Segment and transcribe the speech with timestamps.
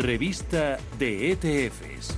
[0.00, 2.16] Revista de ETFs.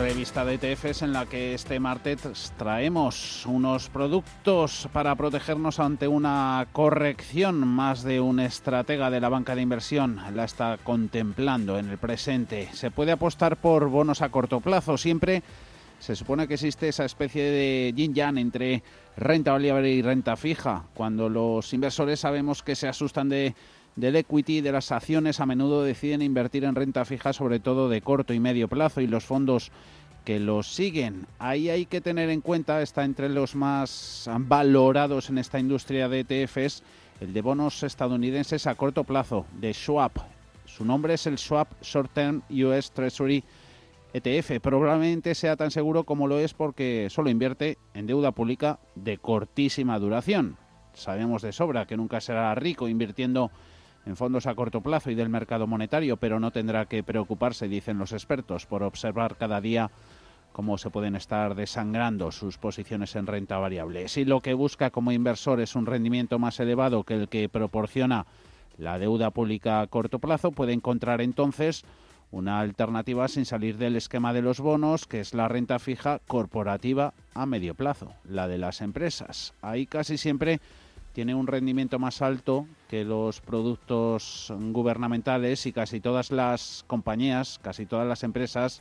[0.00, 6.66] Revista de ETFs en la que este martes traemos unos productos para protegernos ante una
[6.72, 7.68] corrección.
[7.68, 12.68] Más de un estratega de la banca de inversión la está contemplando en el presente.
[12.72, 14.98] Se puede apostar por bonos a corto plazo.
[14.98, 15.44] Siempre
[16.02, 18.82] se supone que existe esa especie de yin-yang entre
[19.16, 20.86] renta variable y renta fija.
[20.94, 23.54] Cuando los inversores sabemos que se asustan de
[23.94, 28.00] del equity de las acciones a menudo deciden invertir en renta fija, sobre todo de
[28.00, 29.70] corto y medio plazo, y los fondos
[30.24, 31.26] que los siguen.
[31.38, 36.24] Ahí hay que tener en cuenta, está entre los más valorados en esta industria de
[36.28, 36.82] ETFs,
[37.20, 40.12] el de bonos estadounidenses a corto plazo, de Schwab.
[40.64, 43.44] Su nombre es el Schwab Short Term US Treasury
[44.12, 44.60] ETF.
[44.60, 49.98] Probablemente sea tan seguro como lo es porque solo invierte en deuda pública de cortísima
[49.98, 50.56] duración.
[50.92, 53.50] Sabemos de sobra que nunca será rico invirtiendo
[54.04, 57.98] en fondos a corto plazo y del mercado monetario, pero no tendrá que preocuparse, dicen
[57.98, 59.90] los expertos, por observar cada día
[60.52, 64.08] cómo se pueden estar desangrando sus posiciones en renta variable.
[64.08, 68.26] Si lo que busca como inversor es un rendimiento más elevado que el que proporciona
[68.76, 71.84] la deuda pública a corto plazo, puede encontrar entonces
[72.32, 77.12] una alternativa sin salir del esquema de los bonos, que es la renta fija corporativa
[77.34, 79.52] a medio plazo, la de las empresas.
[79.60, 80.60] Ahí casi siempre
[81.12, 87.84] tiene un rendimiento más alto que los productos gubernamentales y casi todas las compañías, casi
[87.84, 88.80] todas las empresas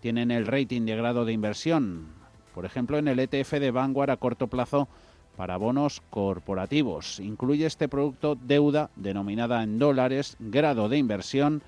[0.00, 2.06] tienen el rating de grado de inversión.
[2.54, 4.88] Por ejemplo, en el ETF de Vanguard a corto plazo
[5.36, 7.20] para bonos corporativos.
[7.20, 11.62] Incluye este producto deuda denominada en dólares, grado de inversión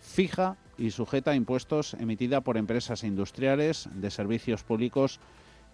[0.00, 5.20] fija y sujeta a impuestos emitida por empresas industriales, de servicios públicos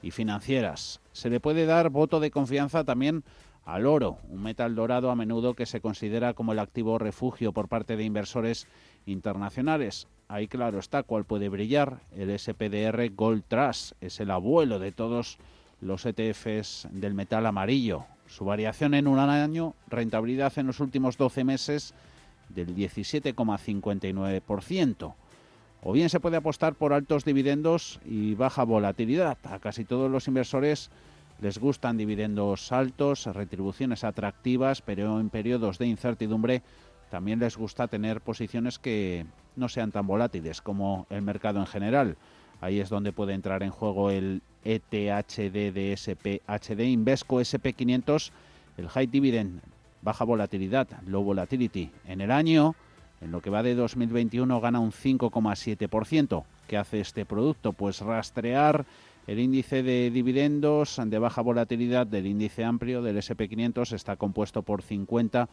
[0.03, 1.01] y financieras.
[1.13, 3.25] Se le puede dar voto de confianza también
[3.65, 7.69] al oro, un metal dorado a menudo que se considera como el activo refugio por
[7.69, 8.67] parte de inversores
[9.07, 10.09] internacionales.
[10.29, 12.01] Ahí claro está cuál puede brillar.
[12.17, 15.39] El SPDR Gold Trust es el abuelo de todos
[15.81, 18.05] los ETFs del metal amarillo.
[18.27, 21.95] Su variación en un año, rentabilidad en los últimos 12 meses
[22.55, 25.15] del 17,59%.
[25.85, 29.39] O bien se puede apostar por altos dividendos y baja volatilidad.
[29.45, 30.91] A casi todos los inversores
[31.41, 36.63] les gustan dividendos altos, retribuciones atractivas, pero en periodos de incertidumbre
[37.11, 39.27] también les gusta tener posiciones que
[39.57, 42.17] no sean tan volátiles como el mercado en general.
[42.61, 48.31] Ahí es donde puede entrar en juego el ETHD de SPHD Invesco SP500,
[48.77, 49.61] el High Dividend,
[50.03, 51.91] baja volatilidad, low volatility.
[52.07, 52.75] En el año,
[53.21, 56.45] en lo que va de 2021, gana un 5,7%.
[56.67, 57.73] ¿Qué hace este producto?
[57.73, 58.85] Pues rastrear
[59.27, 64.83] el índice de dividendos de baja volatilidad del índice amplio del SP500 está compuesto por
[64.83, 65.49] 50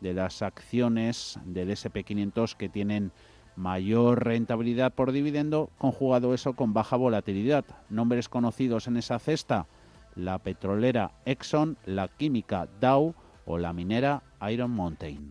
[0.00, 3.12] de las acciones del SP500 que tienen
[3.56, 7.64] mayor rentabilidad por dividendo, conjugado eso con baja volatilidad.
[7.88, 9.66] Nombres conocidos en esa cesta,
[10.16, 15.30] la petrolera Exxon, la química Dow o la minera Iron Mountain.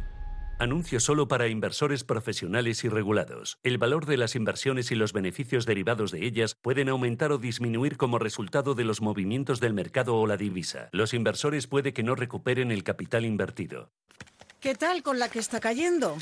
[0.61, 3.57] Anuncio solo para inversores profesionales y regulados.
[3.63, 7.97] El valor de las inversiones y los beneficios derivados de ellas pueden aumentar o disminuir
[7.97, 10.89] como resultado de los movimientos del mercado o la divisa.
[10.91, 13.89] Los inversores puede que no recuperen el capital invertido.
[14.59, 16.15] ¿Qué tal con la que está cayendo?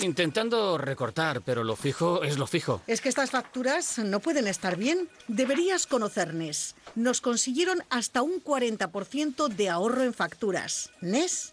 [0.00, 2.80] intentando recortar, pero lo fijo es lo fijo.
[2.86, 5.10] Es que estas facturas no pueden estar bien.
[5.28, 6.76] Deberías conocernos.
[6.94, 10.90] Nos consiguieron hasta un 40% de ahorro en facturas.
[11.02, 11.52] NES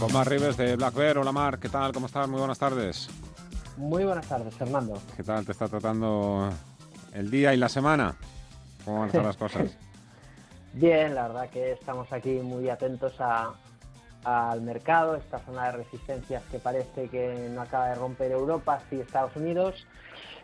[0.00, 1.18] Con Mar Rives de Black Bear.
[1.18, 1.92] Hola Mar, ¿qué tal?
[1.92, 2.26] ¿Cómo estás?
[2.26, 3.10] Muy buenas tardes.
[3.76, 4.98] Muy buenas tardes, Fernando.
[5.14, 6.48] ¿Qué tal te está tratando
[7.12, 8.16] el día y la semana?
[8.82, 9.76] ¿Cómo van las cosas?
[10.72, 13.12] Bien, la verdad que estamos aquí muy atentos
[14.24, 19.00] al mercado, esta zona de resistencias que parece que no acaba de romper Europa, sí
[19.00, 19.86] Estados Unidos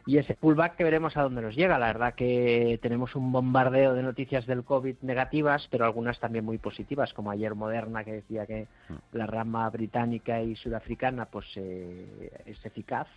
[0.06, 1.78] y ese pullback que veremos a dónde nos llega.
[1.78, 6.58] La verdad que tenemos un bombardeo de noticias del COVID negativas, pero algunas también muy
[6.58, 8.94] positivas, como ayer Moderna que decía que mm.
[9.16, 13.08] la rama británica y sudafricana pues eh, es eficaz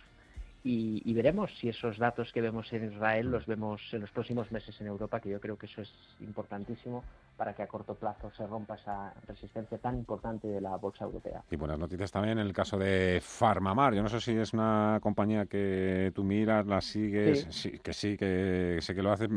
[0.62, 4.78] y, veremos si esos datos que vemos en Israel los vemos en los próximos meses
[4.80, 5.90] en Europa, que yo creo que eso es
[6.20, 7.02] importantísimo
[7.38, 11.42] para que a corto plazo se rompa esa resistencia tan importante de la bolsa europea.
[11.50, 13.94] Y buenas noticias también en el caso de Farmamar.
[13.94, 17.78] Yo no sé si es una compañía que tú miras, la sigues, sí.
[17.78, 19.30] que sí, que sé que lo haces.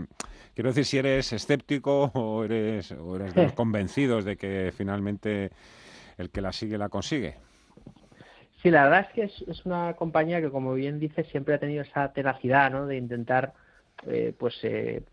[0.54, 5.52] Quiero decir, si eres escéptico o eres, o eres de los convencidos de que finalmente
[6.18, 7.38] el que la sigue la consigue.
[8.63, 11.83] Sí, la verdad es que es, una compañía que, como bien dice, siempre ha tenido
[11.83, 12.88] esa tenacidad ¿no?
[12.88, 13.54] de intentar
[14.07, 15.04] eh, pues eh,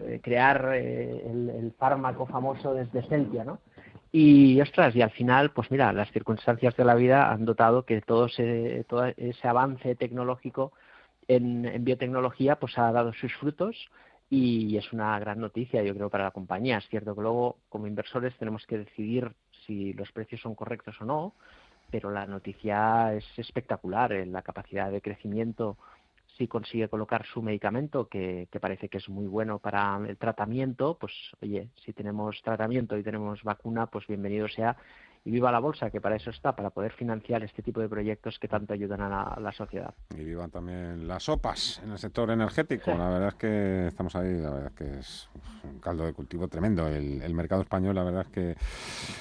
[0.00, 3.60] eh, crear el, fármaco famoso desde Celtia, ¿no?
[4.10, 8.00] Y ostras, y al final, pues mira, las circunstancias de la vida han dotado que
[8.00, 10.72] todo ese, todo ese avance tecnológico
[11.28, 13.76] en, en biotecnología pues ha dado sus frutos
[14.30, 16.78] y es una gran noticia, yo creo, para la compañía.
[16.78, 19.30] Es cierto que luego, como inversores, tenemos que decidir
[19.66, 21.34] si los precios son correctos o no,
[21.90, 24.12] pero la noticia es espectacular.
[24.12, 25.76] en La capacidad de crecimiento,
[26.36, 30.96] si consigue colocar su medicamento, que, que, parece que es muy bueno para el tratamiento,
[30.98, 34.76] pues oye, si tenemos tratamiento y tenemos vacuna, pues bienvenido sea
[35.28, 38.38] y viva la bolsa, que para eso está, para poder financiar este tipo de proyectos
[38.38, 39.92] que tanto ayudan a la, sociedad.
[40.16, 42.92] Y vivan también las sopas en el sector energético.
[42.92, 45.28] La verdad es que estamos ahí, la verdad es que es
[45.64, 46.88] un caldo de cultivo tremendo.
[46.88, 48.56] El, mercado español, la verdad es que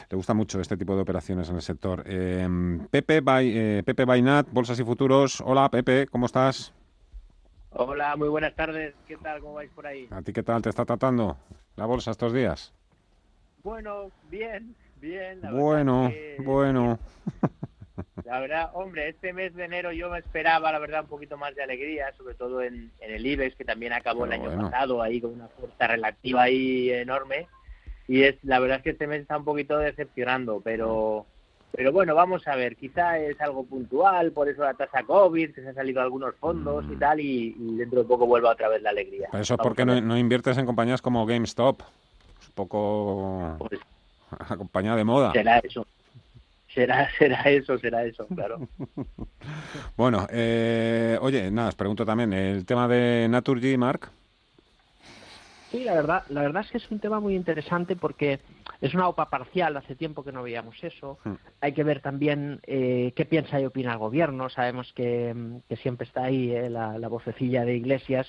[0.09, 2.03] le gusta mucho este tipo de operaciones en el sector.
[2.05, 2.47] Eh,
[2.89, 5.41] Pepe, eh, Pepe Bainat, Bolsas y Futuros.
[5.41, 6.73] Hola, Pepe, ¿cómo estás?
[7.71, 8.95] Hola, muy buenas tardes.
[9.09, 9.41] ¿Qué tal?
[9.41, 10.07] ¿Cómo vais por ahí?
[10.11, 11.35] ¿A ti qué tal te está tratando
[11.75, 12.73] la bolsa estos días?
[13.61, 16.99] Bueno, bien Bien, bueno, bueno.
[18.25, 21.55] La verdad, hombre, este mes de enero yo me esperaba, la verdad, un poquito más
[21.55, 25.33] de alegría, sobre todo en, el IBEX, que también acabó el año pasado ahí con
[25.33, 27.47] una fuerza relativa ahí enorme.
[28.07, 31.25] Y es la verdad es que este mes está un poquito decepcionando, pero
[31.71, 35.61] pero bueno, vamos a ver, quizá es algo puntual, por eso la tasa COVID, que
[35.61, 36.99] se han salido algunos fondos y mm.
[36.99, 39.29] tal, y, dentro de poco vuelva otra vez la alegría.
[39.33, 41.81] eso es porque no, no inviertes en compañías como GameStop.
[41.81, 43.79] un poco pues,
[44.49, 45.31] acompañada de moda.
[45.31, 45.85] Será eso.
[46.73, 48.67] Será, será eso, será eso, claro.
[49.97, 54.11] bueno, eh, oye, nada, os pregunto también, el tema de Naturgy, Mark.
[55.71, 58.39] Sí, la verdad, la verdad es que es un tema muy interesante porque
[58.79, 61.17] es una OPA parcial, hace tiempo que no veíamos eso.
[61.23, 61.33] Hmm.
[61.59, 64.49] Hay que ver también eh, qué piensa y opina el gobierno.
[64.49, 65.35] Sabemos que,
[65.81, 68.27] siempre está ahí eh, la, vocecilla de Iglesias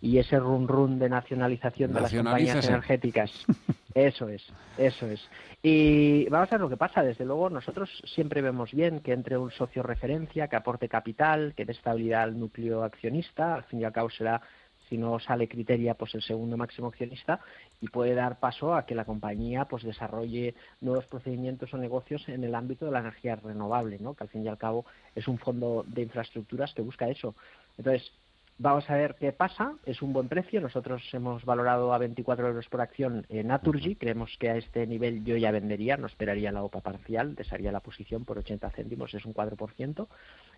[0.00, 3.32] y ese run run de nacionalización de las compañías energéticas.
[3.94, 4.42] Eso es,
[4.76, 5.26] eso es.
[5.62, 7.02] Y vamos a ver lo que pasa.
[7.02, 11.64] Desde luego, nosotros siempre vemos bien que entre un socio referencia, que aporte capital, que
[11.64, 13.54] dé estabilidad al núcleo accionista.
[13.54, 14.42] Al fin y al cabo será
[14.88, 17.40] si no sale Criteria, pues el segundo máximo accionista
[17.80, 22.44] y puede dar paso a que la compañía pues desarrolle nuevos procedimientos o negocios en
[22.44, 24.14] el ámbito de la energía renovable, ¿no?
[24.14, 24.84] Que al fin y al cabo
[25.14, 27.34] es un fondo de infraestructuras que busca eso.
[27.78, 28.12] Entonces,
[28.58, 29.74] Vamos a ver qué pasa.
[29.84, 30.62] Es un buen precio.
[30.62, 33.96] Nosotros hemos valorado a 24 euros por acción en Naturgy.
[33.96, 37.80] Creemos que a este nivel yo ya vendería, no esperaría la OPA parcial, desharía la
[37.80, 40.06] posición por 80 céntimos, es un 4%,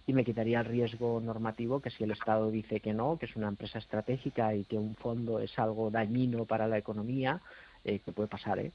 [0.06, 3.34] y me quitaría el riesgo normativo que si el Estado dice que no, que es
[3.34, 7.40] una empresa estratégica y que un fondo es algo dañino para la economía,
[7.84, 8.70] eh, que puede pasar, ¿eh?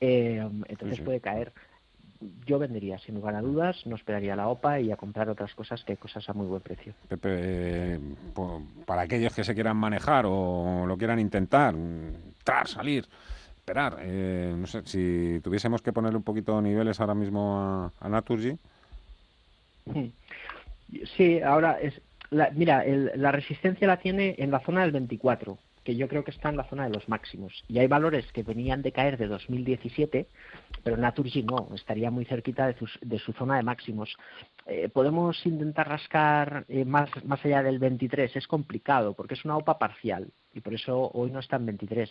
[0.00, 1.52] eh entonces puede caer
[2.46, 5.82] yo vendería sin lugar a dudas, no esperaría la OPA y a comprar otras cosas
[5.84, 6.92] que hay cosas a muy buen precio.
[7.08, 8.00] Pepe, eh,
[8.86, 13.06] para aquellos que se quieran manejar o lo quieran intentar, entrar, salir,
[13.56, 17.92] esperar, eh, no sé, si tuviésemos que ponerle un poquito de niveles ahora mismo a,
[17.98, 18.56] a Naturgy.
[21.16, 22.00] Sí, ahora es,
[22.54, 25.56] mira, la resistencia la tiene en la zona del 24
[25.96, 27.64] yo creo que está en la zona de los máximos.
[27.68, 30.26] Y hay valores que venían de caer de 2017,
[30.82, 34.16] pero Naturgy no, estaría muy cerquita de, de su zona de máximos.
[34.66, 39.56] Eh, podemos intentar rascar eh, más, más allá del 23, es complicado porque es una
[39.56, 42.10] OPA parcial y por eso hoy no está en 23.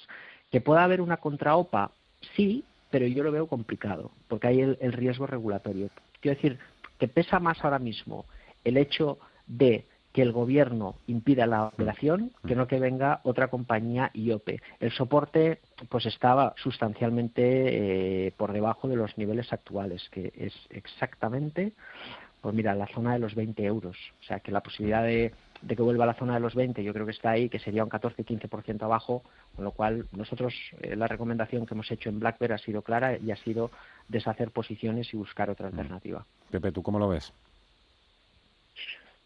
[0.51, 1.91] Que pueda haber una contra-OPA,
[2.36, 5.89] sí, pero yo lo veo complicado porque hay el riesgo regulatorio.
[6.21, 6.59] Quiero decir
[6.98, 8.25] que pesa más ahora mismo
[8.63, 9.86] el hecho de
[10.19, 14.59] que el gobierno impida la operación que no que venga otra compañía IOPE.
[14.81, 21.71] El soporte pues estaba sustancialmente eh, por debajo de los niveles actuales, que es exactamente,
[22.41, 23.95] pues mira, la zona de los 20 euros.
[24.19, 25.31] O sea que la posibilidad de,
[25.65, 27.85] que vuelva a la zona de los 20 yo creo que está ahí, que sería
[27.85, 29.23] un 14-15% abajo,
[29.55, 33.17] con lo cual nosotros eh, la recomendación que hemos hecho en Black ha sido clara
[33.17, 33.71] y ha sido
[34.09, 36.25] deshacer posiciones y buscar otra alternativa.
[36.51, 37.31] Pepe, ¿tú cómo lo ves?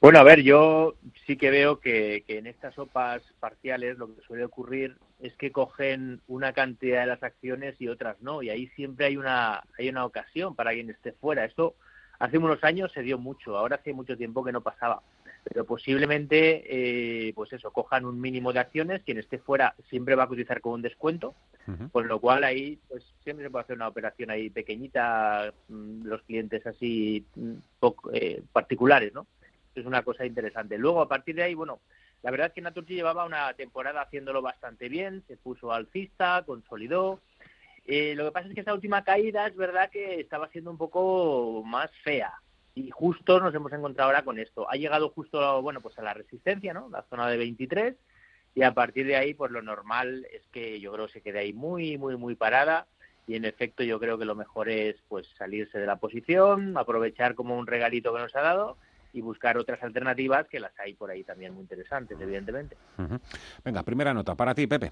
[0.04, 0.96] Bueno, a ver, yo
[1.26, 6.20] sí que veo que, en estas sopas parciales lo que suele ocurrir es que cogen
[6.28, 10.04] una cantidad de las acciones y otras no, y ahí siempre hay una, hay una
[10.04, 11.46] ocasión para quien esté fuera.
[11.46, 11.76] Esto
[12.20, 15.02] hace unos años se dio mucho, ahora hace mucho tiempo que no pasaba.
[15.46, 20.24] Pero posiblemente, eh, pues eso, cojan un mínimo de acciones, quien esté fuera siempre va
[20.24, 21.34] a cotizar con un descuento,
[21.94, 26.22] con lo cual ahí pues siempre se puede hacer una operación ahí pequeñita, mm, los
[26.24, 27.54] clientes así mm,
[28.12, 29.28] eh, particulares, ¿no?
[29.80, 30.78] Es una cosa interesante.
[30.78, 31.80] Luego, a partir de ahí, bueno,
[32.24, 37.20] la verdad es que Naturgy llevaba una temporada haciéndolo bastante bien, se puso alcista, consolidó.
[37.86, 40.78] Eh, lo que pasa es que esta última caída es verdad que estaba siendo un
[40.78, 42.34] poco más fea
[42.76, 44.70] y justo nos hemos encontrado ahora con esto.
[44.70, 46.90] Ha llegado justo, bueno, pues a la resistencia, ¿no?
[46.90, 47.96] La zona de 23
[48.56, 51.40] y a partir de ahí, pues lo normal es que yo creo que se quede
[51.40, 52.88] ahí muy, muy, muy parada
[53.28, 57.36] y en efecto yo creo que lo mejor es pues salirse de la posición, aprovechar
[57.36, 58.78] como un regalito que nos ha dado
[59.14, 62.76] y buscar otras alternativas que las hay por ahí también muy interesantes, evidentemente.
[63.64, 64.92] Venga, primera nota para ti, Pepe.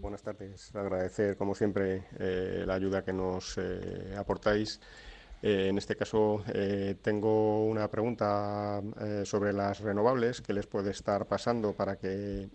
[0.00, 0.74] Buenas tardes.
[0.74, 4.80] Agradecer, como siempre, eh, la ayuda que nos eh, aportáis.
[5.48, 10.90] Eh, en este caso, eh, tengo una pregunta eh, sobre las renovables que les puede
[10.90, 12.48] estar pasando para que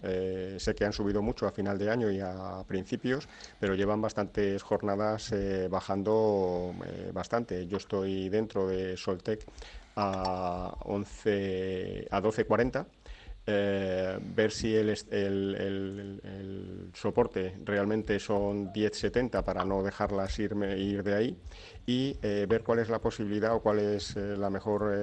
[0.60, 3.30] sé que han subido mucho a final de año y a principios,
[3.62, 5.34] pero llevan bastantes jornadas
[5.70, 6.74] bajando
[7.14, 7.66] bastante.
[7.66, 9.46] Yo estoy dentro de Soltec
[9.96, 12.86] a 11 a 12.40
[13.48, 21.16] eh, ver si el, el, soporte realmente son 10.70 para no dejarlas irme, ir de
[21.16, 21.38] ahí
[21.88, 24.94] y eh, ver cuál es la posibilidad o cuál es eh, la mejor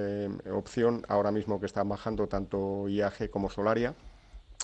[0.51, 3.93] opción ahora mismo que están bajando tanto IAG como Solaria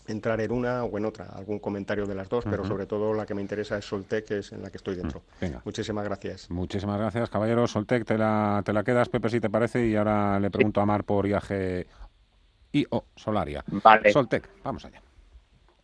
[0.08, 3.26] entrar en una o en otra, algún comentario de las dos, pero sobre todo la
[3.26, 5.24] que me interesa es Soltec, que es en la que estoy dentro.
[5.64, 6.50] Muchísimas gracias.
[6.52, 7.66] Muchísimas gracias, caballero.
[7.66, 10.86] Soltec, te la, te la quedas, Pepe, si te parece, y ahora le pregunto a
[10.86, 11.88] Mar por IAG
[12.76, 13.64] y o Solaria.
[13.68, 14.12] Vale.
[14.12, 15.02] Soltec, vamos allá.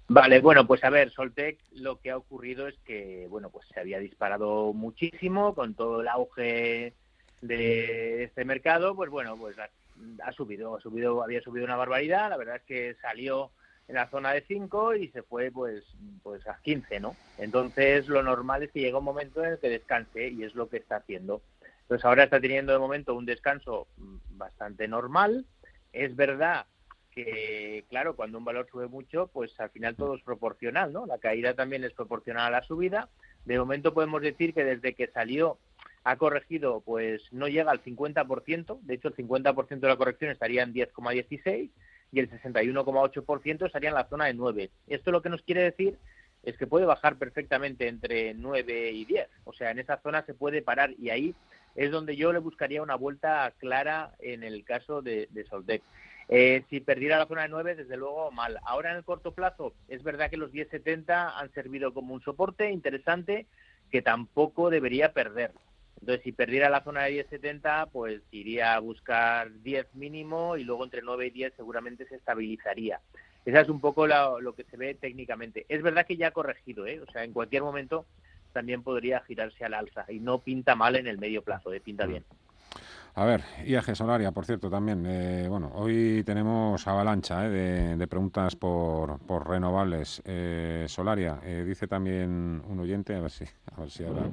[0.09, 3.79] Vale, bueno, pues a ver, Soltec lo que ha ocurrido es que, bueno, pues se
[3.79, 6.93] había disparado muchísimo con todo el auge
[7.39, 12.35] de este mercado, pues bueno, pues ha, subido, ha subido, había subido una barbaridad, la
[12.35, 13.51] verdad es que salió
[13.87, 15.85] en la zona de 5 y se fue pues
[16.23, 17.15] pues a 15, ¿no?
[17.37, 20.67] Entonces lo normal es que llegue un momento en el que descanse y es lo
[20.67, 21.41] que está haciendo.
[21.83, 25.45] Entonces ahora está teniendo de momento un descanso mm, bastante normal.
[25.93, 26.65] Es verdad
[27.11, 31.05] que, claro, cuando un valor sube mucho, pues al final todo es proporcional, ¿no?
[31.05, 33.09] La caída también es proporcional a la subida.
[33.45, 35.57] De momento podemos decir que desde que salió
[36.03, 40.63] ha corregido, pues no llega al 50%, de hecho el 50% de la corrección estaría
[40.63, 41.69] en 10,16
[42.11, 44.71] y el 61,8% estaría en la zona de 9.
[44.87, 45.97] Esto lo que nos quiere decir
[46.43, 50.33] es que puede bajar perfectamente entre 9 y 10, o sea, en esa zona se
[50.33, 51.35] puede parar y ahí
[51.75, 55.83] es donde yo le buscaría una vuelta clara en el caso de, de Soldec.
[56.33, 58.57] Eh, si perdiera la zona de 9, desde luego mal.
[58.63, 62.71] Ahora en el corto plazo, es verdad que los 10.70 han servido como un soporte
[62.71, 63.47] interesante
[63.91, 65.51] que tampoco debería perder.
[65.99, 70.85] Entonces, si perdiera la zona de 10.70, pues iría a buscar 10 mínimo y luego
[70.85, 73.01] entre 9 y 10 seguramente se estabilizaría.
[73.43, 75.65] Esa es un poco lo que se ve técnicamente.
[75.67, 77.01] Es verdad que ya ha corregido, ¿eh?
[77.01, 78.05] o sea, en cualquier momento
[78.53, 81.81] también podría girarse al alza y no pinta mal en el medio plazo, ¿eh?
[81.81, 82.23] pinta bien.
[83.13, 85.05] A ver, IAG Solaria, por cierto, también.
[85.05, 90.21] Eh, bueno, hoy tenemos avalancha eh, de, preguntas por, renovables.
[90.25, 94.29] Eh, Solaria, dice también un oyente, a ver si, a ver si ahora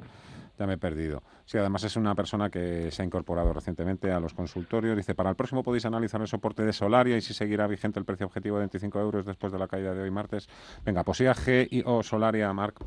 [0.57, 1.23] ya me he perdido.
[1.45, 4.95] Sí, además es una persona que se ha incorporado recientemente a los consultorios.
[4.95, 8.05] Dice, para el próximo podéis analizar el soporte de Solaria y si seguirá vigente el
[8.05, 10.47] precio objetivo de 25 euros después de la caída de hoy martes.
[10.85, 12.79] Venga, pues IAG y o Solaria, Marc.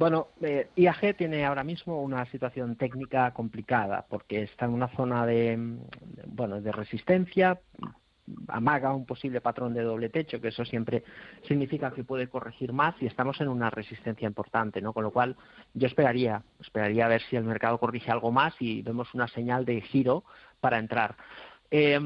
[0.00, 5.26] Bueno, eh, IAG tiene ahora mismo una situación técnica complicada porque está en una zona
[5.26, 5.58] de,
[6.24, 7.60] bueno, de resistencia,
[8.48, 11.04] amaga un posible patrón de doble techo, que eso siempre
[11.46, 14.94] significa que puede corregir más y estamos en una resistencia importante, ¿no?
[14.94, 15.36] Con lo cual
[15.74, 19.66] yo esperaría, esperaría a ver si el mercado corrige algo más y vemos una señal
[19.66, 20.24] de giro
[20.60, 21.14] para entrar.
[21.70, 22.00] Eh,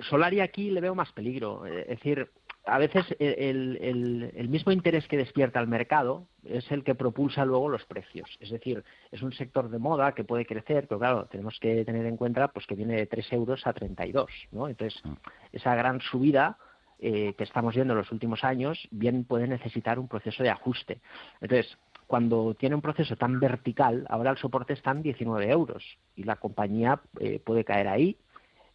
[0.00, 2.32] Solari aquí le veo más peligro, es decir,
[2.68, 7.84] a veces el, mismo interés que despierta el mercado es el que propulsa luego los
[7.84, 8.36] precios.
[8.40, 12.06] Es decir, es un sector de moda que puede crecer, pero claro, tenemos que tener
[12.06, 14.30] en cuenta pues que viene de 3 euros a 32.
[14.52, 14.68] ¿no?
[14.68, 15.12] Entonces, mm.
[15.52, 16.58] esa gran subida
[17.00, 21.00] eh, que estamos viendo en los últimos años bien puede necesitar un proceso de ajuste.
[21.40, 25.84] Entonces, cuando tiene un proceso tan vertical, ahora el soporte está en 19 euros
[26.16, 28.16] y la compañía eh, puede caer ahí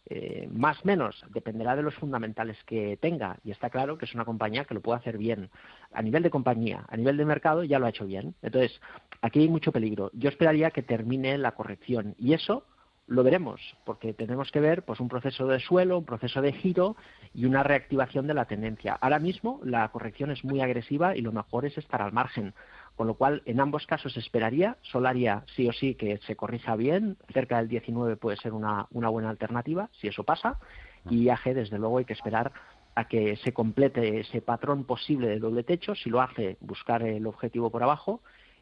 [0.06, 3.38] eh, más menos, dependerá de los fundamentales que tenga.
[3.44, 5.50] Y está claro que es una compañía que lo puede hacer bien.
[5.92, 8.34] A nivel de compañía, a nivel de mercado, ya lo ha hecho bien.
[8.42, 8.80] Entonces,
[9.22, 10.10] aquí hay mucho peligro.
[10.12, 12.14] Yo esperaría que termine la corrección.
[12.18, 12.64] Y eso
[13.06, 16.96] lo veremos, porque tenemos que ver pues, un proceso de suelo, un proceso de giro
[17.34, 18.96] y una reactivación de la tendencia.
[19.00, 22.54] Ahora mismo la corrección es muy agresiva y lo mejor es estar al margen.
[22.96, 27.16] Con lo cual, en ambos casos esperaría, Solaria sí o sí que se corrija bien,
[27.32, 30.58] cerca del 19 puede ser una, buena alternativa, si eso pasa,
[31.10, 32.52] y IAG, desde luego, hay que esperar
[32.94, 37.26] a que se complete ese patrón posible de doble techo, si lo hace, buscar el
[37.26, 38.20] objetivo por abajo,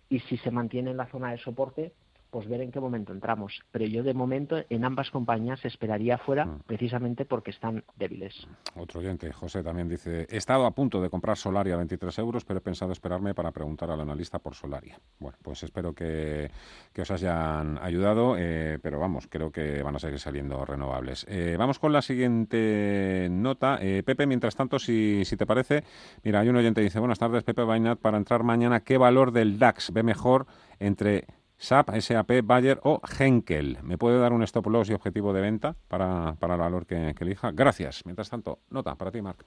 [0.08, 1.92] y si se mantiene en la zona de soporte,
[2.32, 3.60] pues ver en qué momento entramos.
[3.70, 6.60] Pero yo de momento en ambas compañías esperaría fuera mm.
[6.66, 8.48] precisamente porque están débiles.
[8.74, 12.46] Otro oyente, José, también dice, he estado a punto de comprar Solaria a 23 euros,
[12.46, 14.98] pero he pensado esperarme para preguntar al analista por Solaria.
[15.20, 16.50] Bueno, pues espero que,
[16.98, 21.26] os hayan ayudado, eh, pero vamos, creo que van a seguir saliendo renovables.
[21.28, 23.78] Eh, vamos con la siguiente nota.
[23.82, 25.84] Eh, Pepe, mientras tanto, si, si te parece,
[26.22, 29.32] mira, hay un oyente que dice, buenas tardes, Pepe Bainat, para entrar mañana, ¿qué valor
[29.32, 30.46] del DAX ve mejor
[30.78, 31.26] entre
[31.62, 33.78] SAP, SAP, Bayer o Henkel.
[33.84, 37.14] ¿Me puede dar un stop loss y objetivo de venta para, para el valor que,
[37.20, 37.52] elija?
[37.52, 38.02] Gracias.
[38.04, 39.44] Mientras tanto, nota para ti, Marc.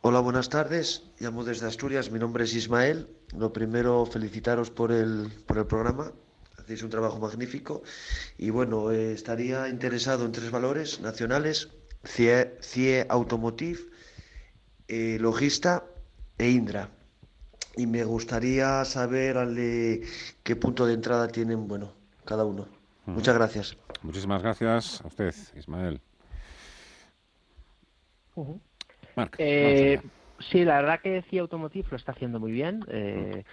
[0.00, 1.04] Hola, buenas tardes.
[1.20, 2.10] Llamo desde Asturias.
[2.10, 3.06] Mi nombre es Ismael.
[3.36, 6.10] Lo primero, felicitaros por el, por el programa.
[6.58, 7.84] Hacéis un trabajo magnífico.
[8.38, 11.68] Y bueno, eh, estaría interesado en tres valores nacionales:
[12.04, 13.78] CIE, Automotive,
[14.88, 15.84] eh, Logista
[16.38, 16.90] e Indra
[17.76, 19.36] y me gustaría saber
[20.42, 21.92] qué punto de entrada tienen, bueno,
[22.24, 22.66] cada uno.
[23.06, 23.76] Muchas gracias.
[24.02, 26.00] Muchísimas gracias a usted, Ismael.
[29.38, 30.00] Eh,
[30.50, 32.84] sí, la verdad que CIA Automotive lo está haciendo muy bien.
[32.88, 33.44] Eh,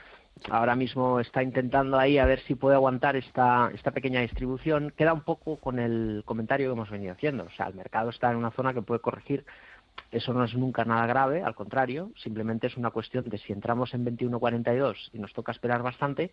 [0.50, 4.94] ahora mismo está intentando ahí a ver si puede aguantar esta, esta pequeña distribución.
[4.96, 7.44] Queda un poco con el comentario que hemos venido haciendo.
[7.46, 9.46] O sea, el mercado está en una zona que puede corregir
[10.12, 13.94] eso no es nunca nada grave, al contrario, simplemente es una cuestión de si entramos
[13.94, 16.32] en 21.42 y nos toca esperar bastante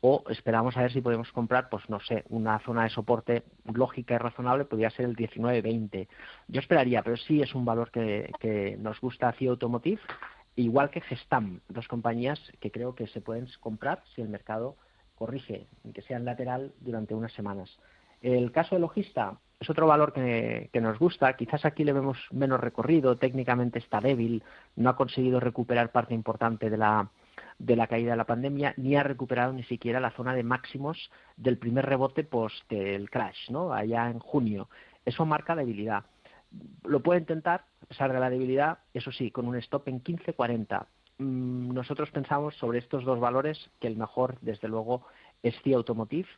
[0.00, 4.14] o esperamos a ver si podemos comprar, pues no sé, una zona de soporte lógica
[4.14, 6.08] y razonable, podría ser el 19.20.
[6.48, 10.00] Yo esperaría, pero sí es un valor que, nos gusta a Automotive,
[10.54, 14.76] igual que Gestam, dos compañías que creo que se pueden comprar si el mercado
[15.14, 17.78] corrige, que sean lateral durante unas semanas.
[18.20, 21.34] El caso de Logista, es otro valor que, nos gusta.
[21.34, 24.42] Quizás aquí le vemos menos recorrido, técnicamente está débil,
[24.76, 27.10] no ha conseguido recuperar parte importante de la,
[27.58, 31.10] de la caída de la pandemia, ni ha recuperado ni siquiera la zona de máximos
[31.36, 33.72] del primer rebote post el crash, ¿no?
[33.72, 34.68] allá en junio.
[35.04, 36.04] Eso marca debilidad.
[36.84, 40.86] Lo puede intentar, a pesar de la debilidad, eso sí, con un stop en 15.40.
[41.18, 45.06] Mm, nosotros pensamos sobre estos dos valores que el mejor, desde luego,
[45.42, 46.28] es CIA Automotive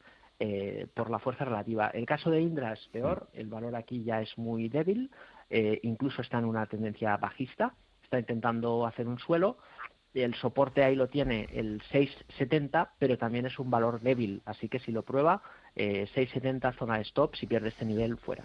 [0.40, 1.88] eh, por la fuerza relativa.
[1.88, 5.10] El caso de Indra es peor, el valor aquí ya es muy débil,
[5.50, 9.58] eh, incluso está en una tendencia bajista, está intentando hacer un suelo.
[10.14, 14.78] El soporte ahí lo tiene el 670, pero también es un valor débil, así que
[14.78, 15.42] si lo prueba,
[15.76, 18.44] eh, 670 zona de stop, si pierde este nivel, fuera.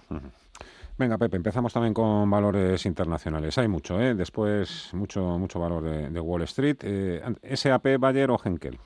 [0.98, 3.58] Venga, Pepe, empezamos también con valores internacionales.
[3.58, 4.14] Hay mucho, ¿eh?
[4.14, 6.78] Después, mucho, mucho valor de, Wall Street.
[6.84, 7.22] Eh,
[7.56, 8.78] SAP, Bayer o Henkel.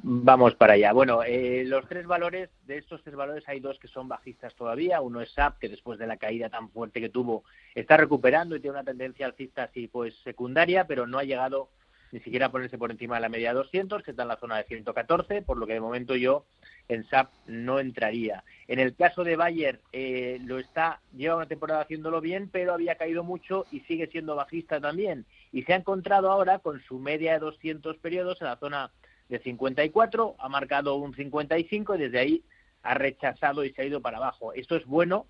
[0.00, 0.92] Vamos para allá.
[0.92, 5.00] Bueno, eh, los tres valores, de estos tres valores hay dos que son bajistas todavía.
[5.00, 7.42] Uno es SAP, que después de la caída tan fuerte que tuvo,
[7.74, 11.68] está recuperando y tiene una tendencia alcista así pues secundaria, pero no ha llegado
[12.12, 14.38] ni siquiera a ponerse por encima de la media de 200, que está en la
[14.38, 16.46] zona de 114, por lo que de momento yo
[16.88, 18.44] en SAP no entraría.
[18.66, 22.94] En el caso de Bayer, eh, lo está, lleva una temporada haciéndolo bien, pero había
[22.94, 25.26] caído mucho y sigue siendo bajista también.
[25.52, 28.90] Y se ha encontrado ahora con su media de 200 periodos en la zona
[29.28, 32.44] de 54, ha marcado un 55 y desde ahí
[32.82, 34.52] ha rechazado y se ha ido para abajo.
[34.52, 35.26] Esto es bueno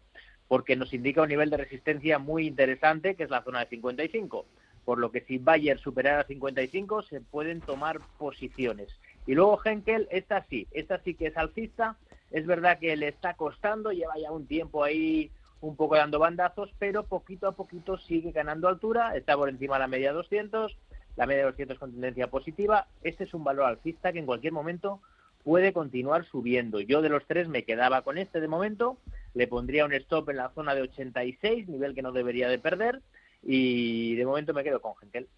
[0.46, 4.46] porque nos indica un nivel de resistencia muy interesante, que es la zona de 55.
[4.84, 8.88] Por lo que si Bayer superara 55, se pueden tomar posiciones.
[9.26, 11.96] Y luego Henkel, esta sí, esta sí que es alcista.
[12.30, 15.30] Es verdad que le está costando, lleva ya un tiempo ahí
[15.60, 19.80] un poco dando bandazos, pero poquito a poquito sigue ganando altura, está por encima de
[19.80, 20.76] la media 200,
[21.18, 22.86] la media de 200 con tendencia positiva.
[23.02, 25.00] Este es un valor alcista que en cualquier momento
[25.42, 26.80] puede continuar subiendo.
[26.80, 28.98] Yo de los tres me quedaba con este de momento,
[29.34, 33.02] le pondría un stop en la zona de 86, nivel que no debería de perder,
[33.42, 35.28] y de momento me quedo con Gentel.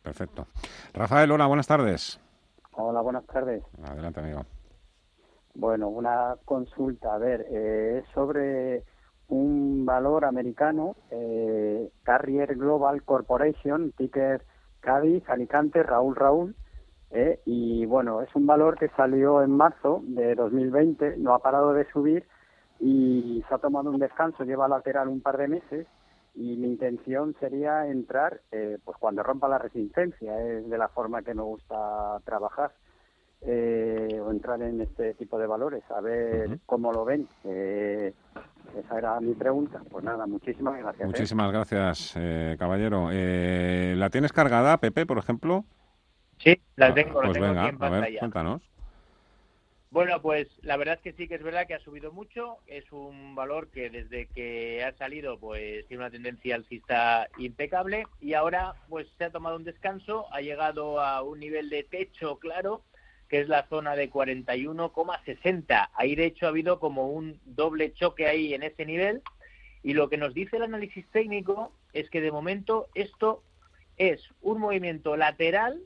[0.00, 0.46] perfecto.
[0.94, 2.20] Rafael, hola, buenas tardes.
[2.72, 3.64] Hola, buenas tardes.
[3.82, 4.44] Adelante, amigo.
[5.54, 8.84] Bueno, una consulta, a ver, eh, es sobre
[9.26, 14.44] un valor americano, eh, Carrier Global Corporation, ticker
[14.86, 16.54] Cádiz, Alicante, Raúl Raúl.
[17.10, 17.40] ¿eh?
[17.44, 21.84] y bueno, es un valor que salió en marzo de 2020, no ha parado de
[21.90, 22.24] subir
[22.78, 25.86] y se ha tomado un descanso, lleva lateral un par de meses
[26.34, 31.22] y mi intención sería entrar eh, pues cuando rompa la resistencia, es de la forma
[31.22, 32.72] que me gusta trabajar.
[33.42, 37.28] Eh, o entrar en este tipo de valores, a ver cómo lo ven.
[37.44, 38.14] Eh,
[38.78, 39.80] esa era mi pregunta.
[39.90, 41.02] Pues nada, muchísimas gracias.
[41.02, 41.06] ¿eh?
[41.06, 43.10] Muchísimas gracias, eh, caballero.
[43.12, 45.64] Eh, ¿La tienes cargada, Pepe, por ejemplo?
[46.38, 48.62] Sí, la ah, tengo, pues venga, A ver, cuéntanos.
[49.90, 52.58] Bueno, pues la verdad es que sí que es verdad que ha subido mucho.
[52.66, 58.34] Es un valor que desde que ha salido, pues tiene una tendencia alcista impecable y
[58.34, 62.82] ahora, pues se ha tomado un descanso, ha llegado a un nivel de techo claro
[63.28, 65.90] que es la zona de 41,60.
[65.94, 69.22] Ahí de hecho ha habido como un doble choque ahí en ese nivel
[69.82, 73.42] y lo que nos dice el análisis técnico es que de momento esto
[73.96, 75.80] es un movimiento lateral,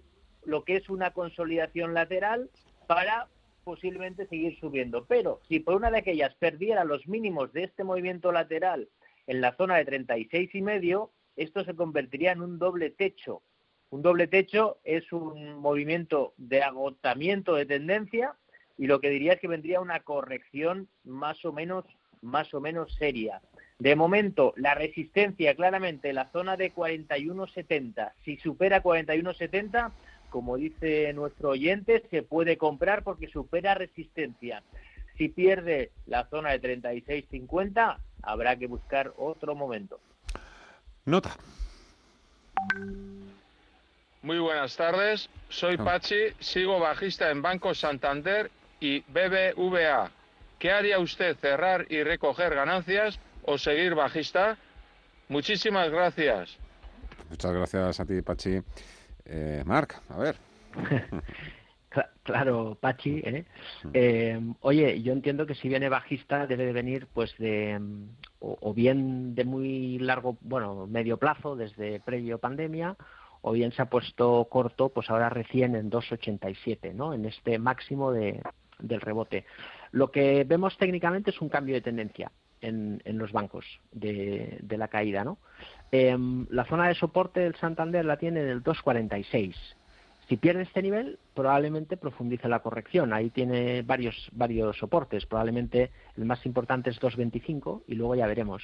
[0.44, 2.50] lo que es una consolidación lateral
[2.86, 3.28] para
[3.62, 5.04] posiblemente seguir subiendo.
[5.04, 8.88] Pero si por una de aquellas perdiera los mínimos de este movimiento lateral
[9.26, 13.42] en la zona de 36 y medio, esto se convertiría en un doble techo
[13.90, 18.34] un doble techo es un movimiento de agotamiento de tendencia
[18.78, 21.84] y lo que diría es que vendría una corrección más o menos
[22.22, 23.40] más o menos seria.
[23.78, 28.12] De momento, la resistencia claramente en la zona de 41.70.
[28.24, 29.90] Si supera 41.70,
[30.28, 34.62] como dice nuestro oyente, se puede comprar porque supera resistencia.
[35.16, 39.98] Si pierde la zona de 36.50, habrá que buscar otro momento.
[41.06, 41.36] Nota.
[44.22, 45.84] Muy buenas tardes, soy ah.
[45.84, 50.10] Pachi, sigo bajista en Banco Santander y BBVA.
[50.58, 54.58] ¿Qué haría usted, cerrar y recoger ganancias o seguir bajista?
[55.28, 56.58] Muchísimas gracias.
[57.30, 58.60] Muchas gracias a ti, Pachi.
[59.24, 60.36] Eh, Marc, a ver.
[62.22, 63.22] claro, Pachi.
[63.24, 63.46] ¿eh?
[63.94, 64.40] ¿eh?
[64.60, 67.80] oye, yo entiendo que si viene bajista debe de venir pues de
[68.38, 72.96] o bien de muy largo, bueno, medio plazo, desde previo pandemia,
[73.42, 77.14] o bien se ha puesto corto, pues ahora recién en 2,87, ¿no?
[77.14, 78.42] En este máximo de,
[78.78, 79.44] del rebote.
[79.92, 84.78] Lo que vemos técnicamente es un cambio de tendencia en, en los bancos de, de
[84.78, 85.38] la caída, ¿no?
[85.90, 89.54] Em, la zona de soporte del Santander la tiene en el 2,46.
[90.28, 93.12] Si pierde este nivel, probablemente profundice la corrección.
[93.12, 95.26] Ahí tiene varios, varios soportes.
[95.26, 98.62] Probablemente el más importante es 2.25 y luego ya veremos.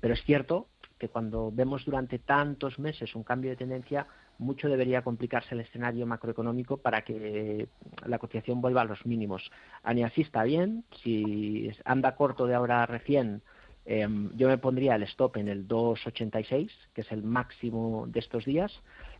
[0.00, 0.66] Pero es cierto
[0.98, 4.06] que cuando vemos durante tantos meses un cambio de tendencia,
[4.38, 7.68] mucho debería complicarse el escenario macroeconómico para que
[8.06, 9.50] la cotización vuelva a los mínimos.
[9.82, 10.84] Ani así está bien.
[11.02, 13.42] Si anda corto de ahora recién,
[13.86, 18.44] em, yo me pondría el stop en el 2.86, que es el máximo de estos
[18.44, 18.72] días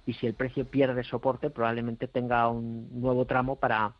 [0.07, 3.95] y si el precio pierde soporte probablemente tenga un nuevo tramo para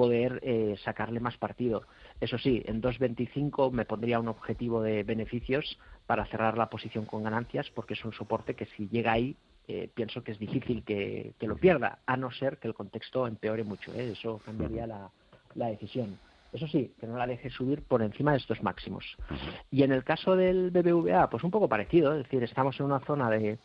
[0.00, 1.82] poder eh, sacarle más partido.
[2.22, 7.22] Eso sí, en 2.25 me pondría un objetivo de beneficios para cerrar la posición con
[7.22, 9.36] ganancias porque es un soporte que si llega ahí
[9.68, 13.62] eh, pienso que es difícil que, lo pierda, a no ser que el contexto empeore
[13.62, 13.92] mucho.
[13.92, 14.12] ¿eh?
[14.12, 15.10] Eso cambiaría la,
[15.54, 16.18] la decisión.
[16.50, 19.04] Eso sí, que no la deje subir por encima de estos máximos.
[19.70, 23.00] Y en el caso del BBVA, pues un poco parecido, es decir, estamos en una
[23.00, 23.58] zona de,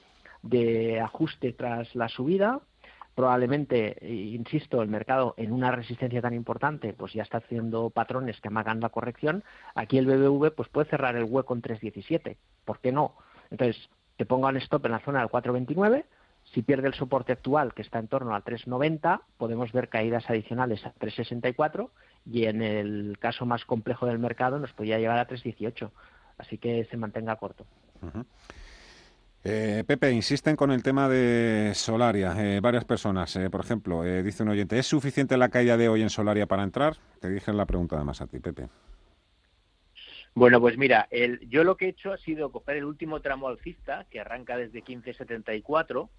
[0.43, 2.59] de ajuste tras la subida.
[3.15, 8.49] Probablemente, insisto, el mercado en una resistencia tan importante, pues ya está haciendo patrones que
[8.49, 9.43] amagan la corrección.
[9.73, 12.35] Aquí el BBV pues puede cerrar el hueco en 3.17.
[12.65, 13.15] ¿Por qué no?
[13.51, 16.03] Entonces, te pongo un stop en la zona del 4.29.
[16.53, 20.85] Si pierde el soporte actual, que está en torno al 3.90, podemos ver caídas adicionales
[20.85, 21.89] a 3.64
[22.25, 25.89] y en el caso más complejo del mercado nos podría llevar a 3.18.
[26.37, 27.65] Así que se mantenga corto.
[29.47, 32.33] Eh, Pepe, insisten con el tema de Solaria.
[32.35, 36.01] Eh, varias personas, eh, por ejemplo, dice un oyente, ¿es suficiente la caída de hoy
[36.01, 36.97] en Solaria para entrar?
[37.21, 38.69] Te dije la pregunta además a ti, Pepe.
[40.33, 41.07] Bueno, pues mira,
[41.47, 44.83] yo lo que he hecho ha sido coger el último tramo alcista, que arranca desde
[44.83, 46.09] 15.74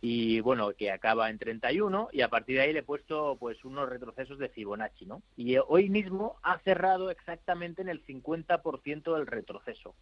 [0.00, 3.66] y bueno, que acaba en 31 y a partir de ahí le he puesto pues
[3.66, 5.22] unos retrocesos de Fibonacci, ¿no?
[5.36, 9.94] Y hoy mismo ha cerrado exactamente en el 50% del retroceso.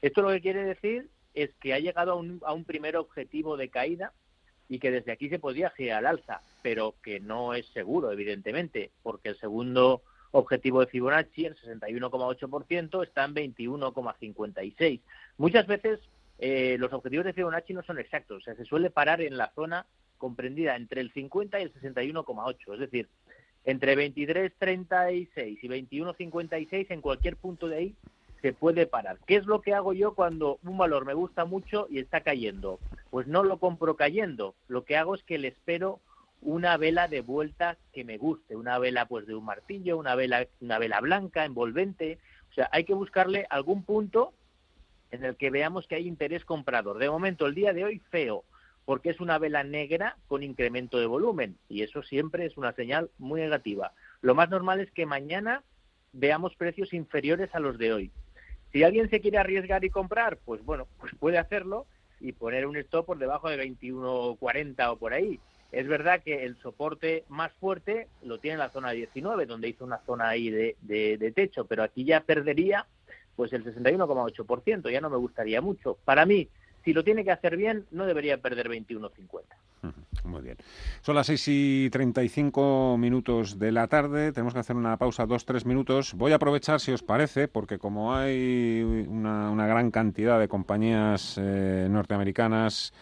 [0.00, 3.56] Esto lo que quiere decir es que ha llegado a un, a un primer objetivo
[3.56, 4.12] de caída
[4.68, 8.90] y que desde aquí se podría girar al alza, pero que no es seguro, evidentemente,
[9.02, 15.00] porque el segundo objetivo de Fibonacci, el 61,8%, está en 21,56.
[15.36, 16.00] Muchas veces
[16.38, 19.52] eh, los objetivos de Fibonacci no son exactos, o sea, se suele parar en la
[19.54, 19.86] zona
[20.18, 23.08] comprendida entre el 50 y el 61,8, es decir,
[23.64, 27.94] entre 23,36 y 21,56 en cualquier punto de ahí
[28.44, 29.16] se puede parar.
[29.26, 32.78] ¿Qué es lo que hago yo cuando un valor me gusta mucho y está cayendo?
[33.08, 34.54] Pues no lo compro cayendo.
[34.68, 35.98] Lo que hago es que le espero
[36.42, 40.46] una vela de vuelta que me guste, una vela pues de un martillo, una vela
[40.60, 42.18] una vela blanca, envolvente,
[42.50, 44.34] o sea, hay que buscarle algún punto
[45.10, 46.98] en el que veamos que hay interés comprador.
[46.98, 48.44] De momento el día de hoy feo,
[48.84, 53.08] porque es una vela negra con incremento de volumen y eso siempre es una señal
[53.16, 53.94] muy negativa.
[54.20, 55.62] Lo más normal es que mañana
[56.12, 58.12] veamos precios inferiores a los de hoy.
[58.74, 61.86] Si alguien se quiere arriesgar y comprar, pues bueno, pues puede hacerlo
[62.18, 65.38] y poner un stop por debajo de 21.40 o por ahí.
[65.70, 69.84] Es verdad que el soporte más fuerte lo tiene en la zona 19, donde hizo
[69.84, 72.84] una zona ahí de, de techo, pero aquí ya perdería
[73.36, 75.96] pues el 61,8%, ya no me gustaría mucho.
[76.04, 76.48] Para mí,
[76.84, 79.42] si lo tiene que hacer bien, no debería perder 21.50.
[80.24, 80.56] Muy bien.
[81.02, 84.32] Son las 6 y 35 minutos de la tarde.
[84.32, 86.14] Tenemos que hacer una pausa, dos, tres minutos.
[86.14, 91.88] Voy a aprovechar, si os parece, porque como hay una, gran cantidad de compañías eh,
[91.90, 92.92] norteamericanas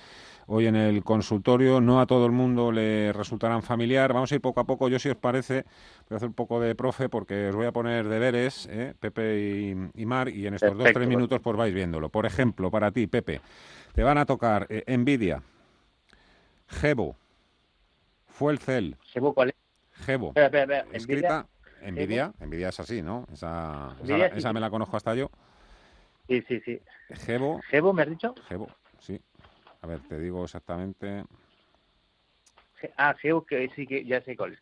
[0.54, 4.12] hoy en el consultorio, no a todo el mundo le resultarán familiar.
[4.12, 4.88] Vamos a ir poco a poco.
[4.88, 5.64] Yo, si os parece,
[6.08, 8.94] voy a hacer un poco de profe porque os voy a poner deberes, ¿eh?
[9.00, 12.10] Pepe y, Mar, y en estos dos, tres minutos pues vais viéndolo.
[12.10, 13.40] Por ejemplo, para ti, Pepe,
[13.94, 15.42] te van a tocar eh, Nvidia,
[16.68, 17.16] Gebo.
[18.26, 18.96] Fue el cel.
[19.04, 19.54] ¿Gebo cuál es?
[20.04, 20.28] Gebo.
[20.28, 20.96] Espera, espera, espera.
[20.96, 21.46] Escrita.
[21.80, 22.32] Envidia.
[22.40, 23.26] Envidia es así, ¿no?
[23.32, 23.96] Esa,
[24.34, 25.30] esa, me la conozco hasta yo.
[26.28, 26.80] Sí, sí, sí.
[27.10, 27.60] Gebo.
[27.68, 28.34] ¿Gebo me has dicho?
[28.48, 28.68] Gebo,
[29.00, 29.20] sí.
[29.82, 31.24] A ver, te digo exactamente.
[32.96, 34.60] Ah, Gebo, que sí que ya sé cuál es.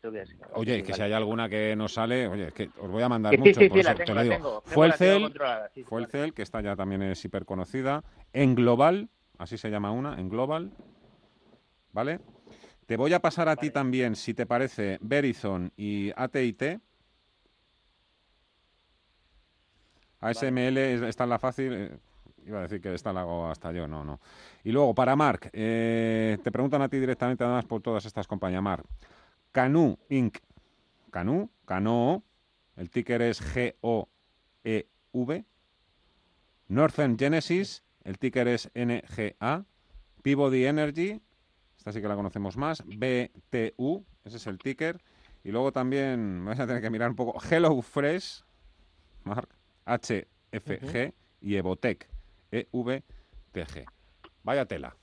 [0.53, 3.37] Oye, que si hay alguna que no sale, oye, es que os voy a mandar
[3.37, 4.61] mucho, por eso te lo digo.
[4.65, 5.33] Fue el CEL,
[5.85, 8.03] fue el CEL, que esta ya también es hiper conocida.
[8.33, 10.71] En Global, así se llama una, en Global,
[11.91, 12.19] ¿vale?
[12.85, 16.79] Te voy a pasar a ti también, si te parece, Verizon y AT&T.
[20.19, 21.99] ASML está en la fácil.
[22.45, 24.19] Iba a decir que está la hago hasta yo, no, no.
[24.63, 28.61] Y luego, para Mark, eh, te preguntan a ti directamente, además, por todas estas compañías.
[28.61, 28.85] Mark,
[29.51, 30.37] Canu Inc.
[31.11, 32.23] Canu, Cano,
[32.77, 35.45] el ticker es G-O-E-V.
[36.69, 39.65] Northern Genesis, el ticker es NGA.
[40.21, 41.21] Peabody Energy,
[41.77, 45.01] esta sí que la conocemos más, BTU, ese es el ticker.
[45.43, 48.43] Y luego también vais a tener que mirar un poco Hello Fresh,
[49.23, 49.49] Mark,
[49.85, 52.07] HFG y Evotec,
[52.51, 53.85] EVTG.
[54.43, 54.97] Vaya tela.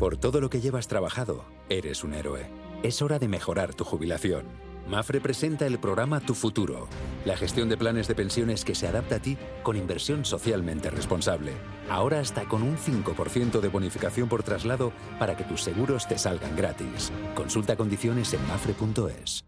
[0.00, 2.48] Por todo lo que llevas trabajado, eres un héroe.
[2.82, 4.69] Es hora de mejorar tu jubilación.
[4.88, 6.88] Mafre presenta el programa Tu Futuro,
[7.24, 11.52] la gestión de planes de pensiones que se adapta a ti con inversión socialmente responsable.
[11.88, 16.56] Ahora hasta con un 5% de bonificación por traslado para que tus seguros te salgan
[16.56, 17.12] gratis.
[17.34, 19.44] Consulta condiciones en mafre.es.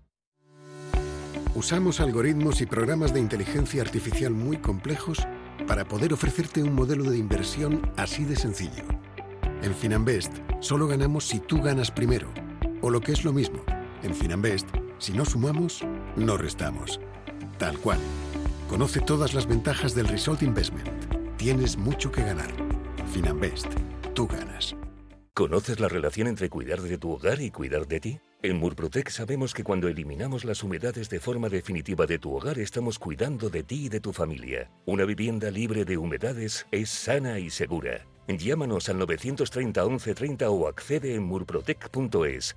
[1.54, 5.26] Usamos algoritmos y programas de inteligencia artificial muy complejos
[5.66, 8.84] para poder ofrecerte un modelo de inversión así de sencillo
[9.62, 12.28] en Finanbest, solo ganamos si tú ganas primero.
[12.80, 13.62] O lo que es lo mismo,
[14.02, 14.66] en Finanbest,
[15.02, 15.84] si no sumamos,
[16.14, 17.00] no restamos.
[17.58, 17.98] Tal cual.
[18.68, 20.88] Conoce todas las ventajas del Result Investment.
[21.36, 22.52] Tienes mucho que ganar.
[23.12, 23.66] Finanbest,
[24.14, 24.76] tú ganas.
[25.34, 28.20] ¿Conoces la relación entre cuidar de tu hogar y cuidar de ti?
[28.42, 33.00] En Murprotec sabemos que cuando eliminamos las humedades de forma definitiva de tu hogar estamos
[33.00, 34.70] cuidando de ti y de tu familia.
[34.86, 38.06] Una vivienda libre de humedades es sana y segura.
[38.28, 42.56] Llámanos al 930 1130 o accede en murprotec.es.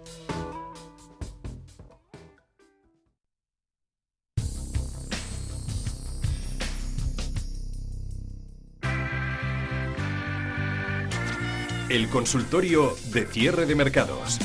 [11.91, 14.39] El consultorio de cierre de mercados.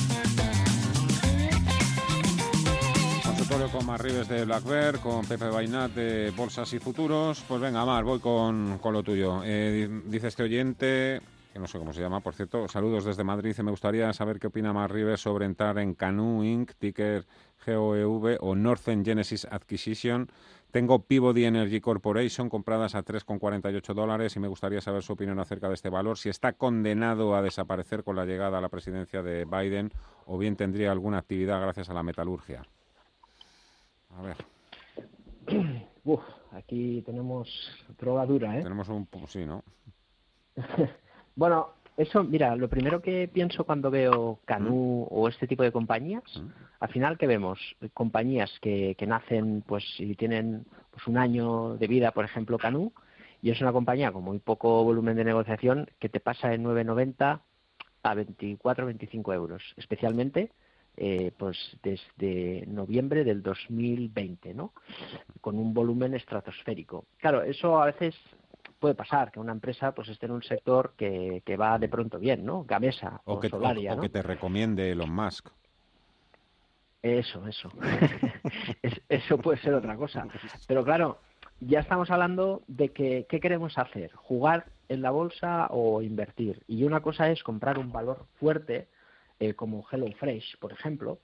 [3.23, 7.45] Consultorio con Marribes de Black con Pepe Bainat de Bolsas y Futuros.
[7.47, 9.43] Pues venga, Mar, voy con, lo tuyo.
[9.45, 11.21] Eh, dice este oyente,
[11.53, 13.57] que no sé cómo se llama, por cierto, saludos desde Madrid.
[13.59, 17.29] Me gustaría saber qué opina Marribes sobre entrar en Canoe Inc., ticker
[17.65, 20.33] GOEV o Northern Genesis Acquisition
[20.70, 25.68] tengo Peabody Energy Corporation compradas a 3,48 dólares y me gustaría saber su opinión acerca
[25.68, 29.44] de este valor, si está condenado a desaparecer con la llegada a la presidencia de
[29.44, 29.92] Biden
[30.26, 32.62] o bien tendría alguna actividad gracias a la metalurgia.
[34.16, 34.37] A ver.
[36.05, 38.62] Uf, aquí tenemos droga dura, ¿eh?
[38.62, 39.09] Tenemos un...
[39.26, 39.64] sí, ¿no?
[41.37, 46.23] bueno, eso, mira, lo primero que pienso cuando veo Canú o este tipo de compañías,
[46.81, 47.59] al final que vemos
[47.95, 52.93] compañías que, que nacen pues y tienen pues un año de vida, por ejemplo Canú,
[53.41, 57.41] y es una compañía con muy poco volumen de negociación que te pasa de 9,90
[58.03, 60.51] a 24, 25 euros, especialmente
[60.99, 64.73] eh, pues desde noviembre del 2020, ¿no?
[65.43, 67.05] Con un volumen estratosférico.
[67.19, 68.15] Claro, eso a veces
[68.79, 72.18] puede pasar que una empresa pues esté en un sector que, que va de pronto
[72.18, 72.64] bien, ¿no?
[72.64, 75.48] Gamesa o, que, Solaria, o, que te recomiende Elon Musk.
[77.02, 77.70] Eso, eso.
[79.09, 80.26] eso puede ser otra cosa.
[80.66, 81.20] Pero claro,
[81.61, 86.62] ya estamos hablando de que qué queremos hacer, jugar en la bolsa o invertir.
[86.66, 88.88] Y una cosa es comprar un valor fuerte,
[89.38, 91.18] eh, como HelloFresh, por ejemplo.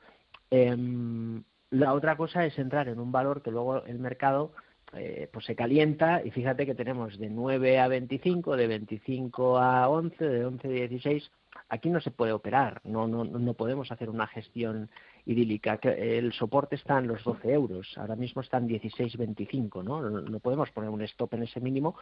[0.51, 4.53] Em, la otra cosa es entrar en un valor que luego el mercado
[4.95, 9.89] eh, pues se calienta y fíjate que tenemos de 9 a 25, de 25 a
[9.89, 11.31] 11, de 11 a 16.
[11.71, 14.91] Aquí no se puede operar, no, no, no podemos hacer una gestión
[15.25, 15.79] idílica.
[15.83, 20.03] El soporte está en los 12 euros, ahora mismo están 16,25, ¿no?
[20.03, 21.97] No podemos poner un stop en ese mínimo,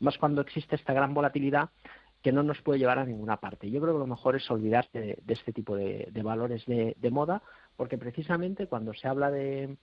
[0.00, 1.70] más cuando existe esta gran volatilidad
[2.22, 3.70] que no nos puede llevar a ninguna parte.
[3.70, 7.42] Yo creo que lo mejor es olvidarse de, este tipo de, valores de, moda,
[7.76, 9.76] porque precisamente cuando se habla de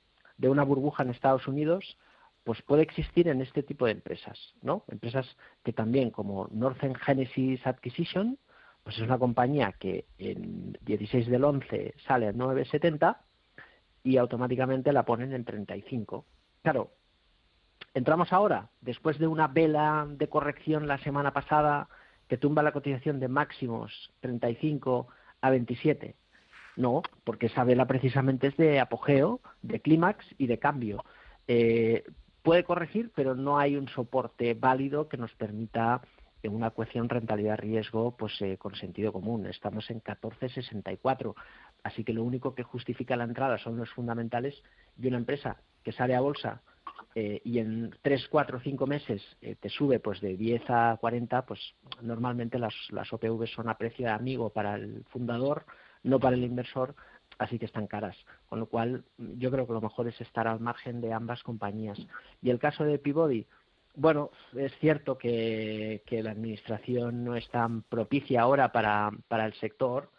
[0.44, 1.98] una burbuja en Estados Unidos,
[2.44, 4.84] pues puede existir en este tipo de empresas, ¿no?
[4.88, 8.38] Empresas que también, como Northern Genesis Acquisition,
[8.84, 13.18] pues es una compañía que en 16 del 11 sale a 9,70
[14.04, 16.26] y automáticamente la ponen en 35.
[16.64, 16.92] Claro,
[17.94, 21.90] entramos ahora, después de una vela de corrección la semana pasada
[22.28, 25.08] que tumba la cotización de máximos 35
[25.42, 26.16] a 27.
[26.78, 31.04] No, porque esa vela precisamente es de apogeo, de clímax y de cambio.
[31.48, 32.04] Eh,
[32.44, 36.02] puede corregir, pero no hay un soporte válido que nos permita
[36.50, 39.46] una ecuación rentabilidad-riesgo pues eh, con sentido común.
[39.46, 41.36] Estamos en 14,64.
[41.84, 44.62] Así que lo único que justifica la entrada son los fundamentales
[44.96, 46.62] de una empresa que sale a bolsa
[47.16, 51.46] eh, y en 3, 4, 5 meses eh, te sube pues de 10 a 40,
[51.46, 51.60] pues
[52.02, 55.66] normalmente las, las OPV son a precio de amigo para el fundador,
[56.04, 56.96] no para el inversor,
[57.42, 58.16] así que están caras.
[58.48, 62.00] Con lo cual, yo creo que lo mejor es estar al margen de ambas compañías.
[62.42, 63.48] Y el caso de Peabody,
[63.96, 70.12] bueno, es cierto que, la administración no es tan propicia ahora para, para el sector,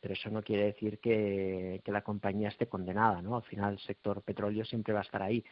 [0.00, 3.36] pero eso no quiere decir que, que, la compañía esté condenada, ¿no?
[3.36, 5.42] Al final el sector petróleo siempre va a estar ahí.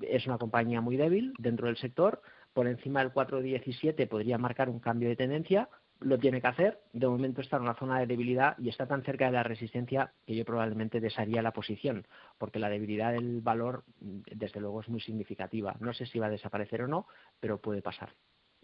[0.00, 2.22] Es una compañía muy débil dentro del sector,
[2.54, 5.68] por encima del 4.17 podría marcar un cambio de tendencia,
[6.00, 6.80] lo tiene que hacer.
[6.92, 10.12] De momento está en una zona de debilidad y está tan cerca de la resistencia
[10.26, 12.06] que yo probablemente desharía la posición,
[12.38, 15.76] porque la debilidad del valor, desde luego, es muy significativa.
[15.80, 17.06] No sé si va a desaparecer o no,
[17.40, 18.14] pero puede pasar.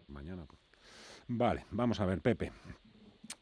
[0.08, 0.44] Mañana.
[0.46, 0.60] Pues.
[1.28, 2.52] Vale, vamos a ver, Pepe.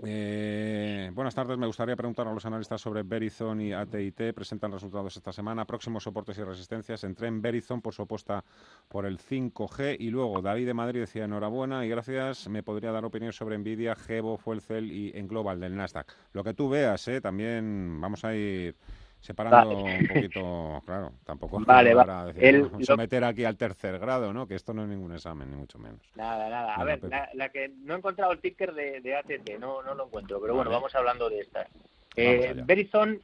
[0.04, 1.58] Eh, buenas tardes.
[1.58, 4.32] Me gustaría preguntar a los analistas sobre Verizon y ATT.
[4.34, 5.64] Presentan resultados esta semana.
[5.64, 7.04] Próximos soportes y resistencias.
[7.04, 8.44] Entré en Verizon por su apuesta
[8.88, 9.96] por el 5G.
[9.98, 12.48] Y luego David de Madrid decía enhorabuena y gracias.
[12.48, 16.12] Me podría dar opinión sobre Nvidia, Gebo, Fuelcel y en Global del Nasdaq.
[16.32, 17.20] Lo que tú veas, ¿eh?
[17.20, 18.76] también vamos a ir
[19.22, 24.46] separando un poquito, claro, tampoco vale, para decir, someter aquí al tercer grado, ¿no?
[24.46, 26.00] Que esto no es ningún examen, ni mucho menos.
[26.16, 26.74] Nada, nada.
[26.74, 27.00] A ver,
[27.32, 30.54] la, que no he encontrado el ticker de, de ATT, no, no lo encuentro, pero
[30.54, 31.68] bueno, vamos hablando de estas.
[32.16, 33.22] Eh, Verizon,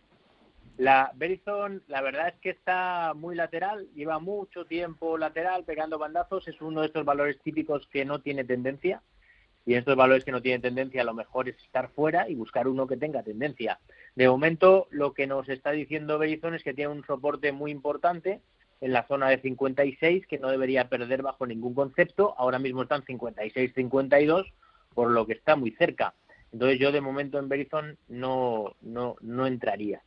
[0.79, 6.47] la Verizon, la verdad es que está muy lateral, lleva mucho tiempo lateral, pegando bandazos,
[6.47, 9.03] es uno de estos valores típicos que no tiene tendencia.
[9.67, 12.69] Y estos valores que no tienen tendencia, a lo mejor es estar fuera y buscar
[12.69, 13.79] uno que tenga tendencia.
[14.15, 18.41] De momento, lo que nos está diciendo Verizon es que tiene un soporte muy importante
[18.81, 22.35] en la zona de 56, que no debería perder bajo ningún concepto.
[22.39, 24.53] Ahora mismo están 56-52,
[24.95, 26.15] por lo que está muy cerca.
[26.53, 30.03] Entonces, yo de momento en Verizon no, no, no entraría.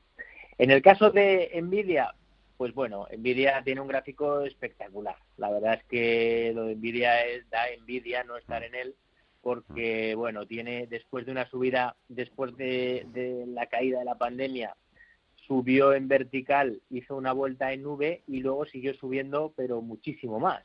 [0.58, 2.16] En el caso de Nvidia,
[2.58, 5.16] pues bueno, Nvidia tiene un gráfico espectacular.
[5.38, 8.96] La verdad es que lo de Nvidia es, da envidia no estar en él
[9.42, 14.76] porque bueno tiene después de una subida después de, la caída de la pandemia
[15.36, 20.64] subió en vertical hizo una vuelta en nube y luego siguió subiendo pero muchísimo más.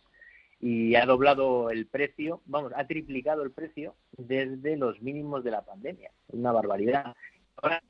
[0.58, 5.62] Y ha doblado el precio vamos ha triplicado el precio desde los mínimos de la
[5.62, 6.10] pandemia.
[6.28, 7.14] Una barbaridad.
[7.56, 7.82] Ahora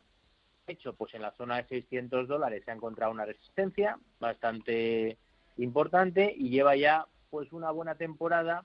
[0.67, 5.17] hecho pues en la zona de 600 dólares se ha encontrado una resistencia bastante
[5.59, 8.65] importante y lleva ya pues una buena temporada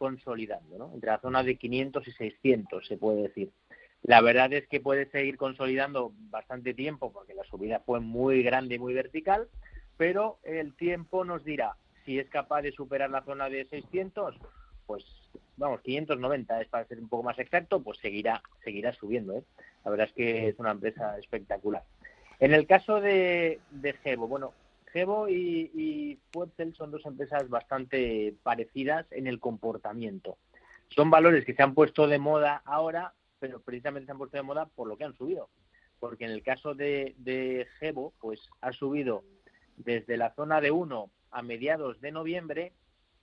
[0.00, 0.90] consolidando, ¿no?
[0.94, 3.50] Entre la zona de 500 y 600, se puede decir.
[4.02, 8.76] La verdad es que puede seguir consolidando bastante tiempo porque la subida fue muy grande
[8.76, 9.48] y muy vertical,
[9.98, 11.76] pero el tiempo nos dirá
[12.06, 14.36] si es capaz de superar la zona de 600,
[14.86, 15.04] pues
[15.58, 19.36] vamos, 590 es para ser un poco más exacto, pues seguirá seguirá subiendo.
[19.36, 19.44] ¿eh?
[19.84, 21.82] La verdad es que es una empresa espectacular.
[22.38, 24.54] En el caso de, de Gebo, bueno,
[24.92, 26.20] Gebo y, y
[26.74, 30.38] son dos empresas bastante parecidas en el comportamiento.
[30.88, 34.42] Son valores que se han puesto de moda ahora, pero precisamente se han puesto de
[34.42, 35.48] moda por lo que han subido.
[35.98, 39.22] Porque en el caso de, de Gebo, pues ha subido
[39.76, 42.72] desde la zona de 1 a mediados de noviembre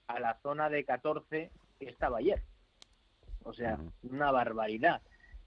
[0.07, 2.41] a la zona de 14 que estaba ayer.
[3.43, 5.01] O sea, una barbaridad.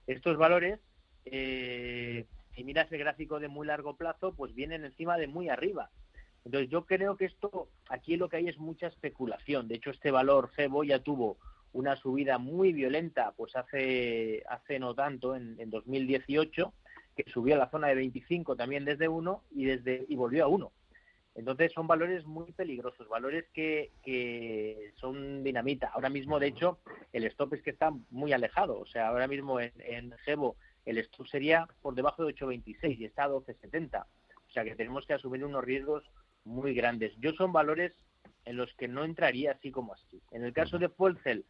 [0.07, 0.81] Estos valores,
[1.25, 5.91] eh, si miras el gráfico de muy largo plazo, pues vienen encima de muy arriba.
[6.45, 9.69] Entonces yo creo que esto, aquí lo que hay es mucha especulación.
[9.69, 11.39] De hecho, este valor Cebo ya tuvo
[11.73, 16.73] una subida muy violenta, pues hace, hace no tanto, en, en 2018,
[17.17, 20.49] que subió a la zona de 25 también desde 1 y, desde, y volvió a
[20.49, 20.73] 1.
[21.37, 25.89] Entonces son valores muy peligrosos, valores que, que son dinamita.
[25.95, 26.81] Ahora mismo, de hecho,
[27.13, 28.79] el stop es que está muy alejado.
[28.81, 33.05] O sea, ahora mismo en, en Gebo el stop sería por debajo de 8.26 y
[33.05, 34.05] está a 12.70.
[34.05, 36.05] O sea que tenemos que asumir unos riesgos
[36.45, 37.13] muy grandes.
[37.19, 37.93] Yo son valores
[38.45, 40.21] en los que no entraría así como así.
[40.31, 41.45] En el caso de Fuelcel,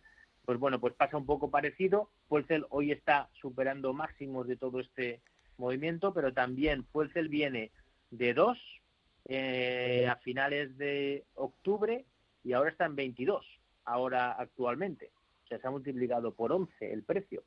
[0.44, 2.10] pues bueno, pues pasa un poco parecido.
[2.28, 5.20] Fuelcel hoy está superando máximos de todo este
[5.56, 7.70] movimiento, pero también Fuelcel viene
[8.10, 8.58] de 2
[9.26, 12.04] eh, a finales de octubre
[12.42, 13.46] y ahora está en 22,
[13.84, 15.12] ahora actualmente.
[15.44, 17.44] O sea, se ha multiplicado por 11 el precio.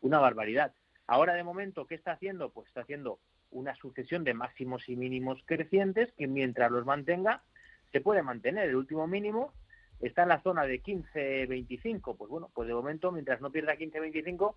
[0.00, 0.72] Una barbaridad.
[1.06, 2.50] Ahora, de momento, ¿qué está haciendo?
[2.50, 3.18] Pues está haciendo
[3.50, 7.42] una sucesión de máximos y mínimos crecientes que mientras los mantenga
[7.92, 8.68] se puede mantener.
[8.68, 9.52] El último mínimo
[10.00, 12.16] está en la zona de 15-25.
[12.16, 14.54] Pues bueno, pues de momento, mientras no pierda 15-25,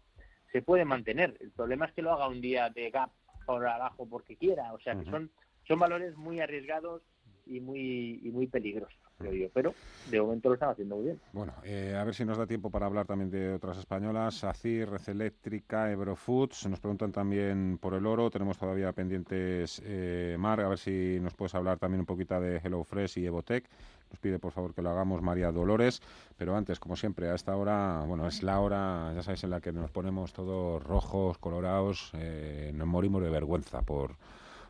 [0.51, 1.37] se puede mantener.
[1.39, 3.11] El problema es que lo haga un día de gap
[3.45, 4.73] por abajo porque quiera.
[4.73, 5.31] O sea, que son,
[5.67, 7.01] son valores muy arriesgados
[7.45, 8.99] y muy, y muy peligrosos.
[9.19, 9.47] Creo yo.
[9.53, 9.73] Pero
[10.09, 11.19] de momento lo están haciendo muy bien.
[11.33, 14.43] Bueno, eh, a ver si nos da tiempo para hablar también de otras españolas.
[14.43, 16.67] ACIR, Red Eléctrica, Eurofoods.
[16.67, 18.29] Nos preguntan también por el oro.
[18.29, 22.59] Tenemos todavía pendientes, eh, Mar, a ver si nos puedes hablar también un poquito de
[22.59, 23.65] HelloFresh y Evotec.
[24.09, 26.01] Nos pide por favor que lo hagamos María Dolores.
[26.37, 29.61] Pero antes, como siempre, a esta hora, bueno, es la hora, ya sabéis, en la
[29.61, 32.11] que nos ponemos todos rojos, colorados.
[32.13, 34.15] Eh, nos morimos de vergüenza por,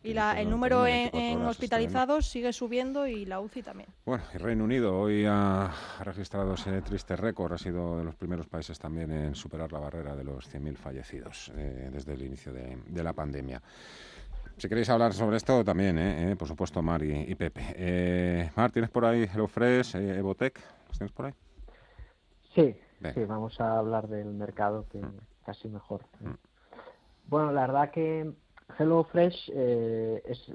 [0.03, 3.89] y el número en, hospitalizados sigue subiendo y la UCI también.
[4.05, 5.69] Bueno, y Reino Unido hoy ha
[5.99, 10.15] registrado ese triste récord, ha sido de los primeros países también en superar la barrera
[10.15, 13.61] de los 100.000 fallecidos eh, desde el inicio de la pandemia.
[14.57, 16.31] Si queréis hablar sobre esto también, ¿eh?
[16.31, 16.35] ¿Eh?
[16.37, 17.61] por supuesto, Mar y, Pepe.
[17.75, 20.61] Eh, Mar, ¿tienes por ahí HelloFresh, eh, Evotec?
[20.87, 21.33] ¿Los tienes por ahí?
[22.53, 22.75] Sí,
[23.13, 25.19] sí, vamos a hablar del mercado que mm.
[25.45, 26.03] casi mejor.
[26.21, 26.33] Mm.
[27.27, 28.31] Bueno, la verdad que
[28.79, 30.47] HelloFresh es,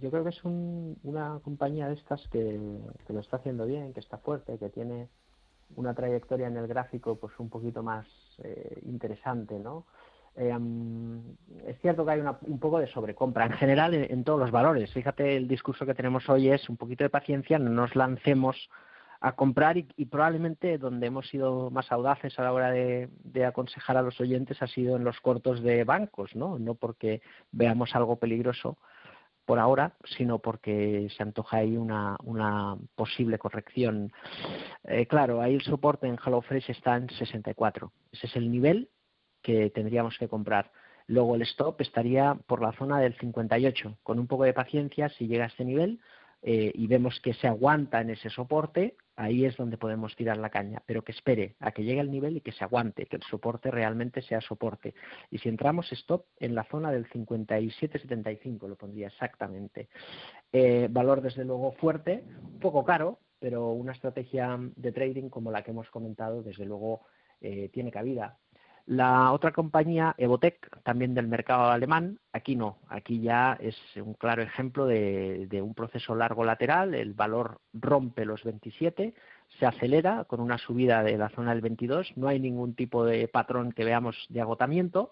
[0.00, 4.00] yo creo que es una compañía de estas que, que, lo está haciendo bien, que
[4.00, 5.08] está fuerte, que tiene
[5.76, 8.06] una trayectoria en el gráfico pues un poquito más
[8.82, 9.86] interesante, ¿no?
[10.38, 11.20] Em,
[11.66, 14.92] es cierto que hay un poco de sobrecompra en general en, todos los valores.
[14.92, 18.70] Fíjate, el discurso que tenemos hoy es un poquito de paciencia, no nos lancemos
[19.20, 23.10] a comprar y, probablemente donde hemos sido más audaces a la hora de,
[23.44, 26.56] aconsejar a los oyentes ha sido en los cortos de bancos, ¿no?
[26.56, 27.20] No porque
[27.50, 28.78] veamos algo peligroso
[29.44, 32.16] por ahora, sino porque se antoja ahí una,
[32.94, 34.12] posible corrección.
[34.84, 37.90] Eh, claro, ahí el soporte en HelloFresh está en 64.
[38.12, 38.88] Ese es el nivel
[39.48, 40.70] que tendríamos que comprar.
[41.06, 43.96] Luego el stop estaría por la zona del 58.
[44.02, 46.00] Con un poco de paciencia, si llega a este nivel
[46.42, 50.50] eh, y vemos que se aguanta en ese soporte, ahí es donde podemos tirar la
[50.50, 50.82] caña.
[50.84, 53.70] Pero que espere a que llegue el nivel y que se aguante, que el soporte
[53.70, 54.94] realmente sea soporte.
[55.30, 59.88] Y si entramos stop en la zona del 57-75, lo pondría exactamente.
[60.52, 62.22] Eh, valor desde luego fuerte,
[62.60, 67.00] poco caro, pero una estrategia de trading como la que hemos comentado, desde luego
[67.40, 68.36] eh, tiene cabida.
[68.88, 74.40] La otra compañía, Evotec, también del mercado alemán, aquí no, aquí ya es un claro
[74.40, 79.12] ejemplo de, un proceso largo lateral, el valor rompe los 27,
[79.58, 83.28] se acelera con una subida de la zona del 22, no hay ningún tipo de
[83.28, 85.10] patrón que veamos de agotamiento,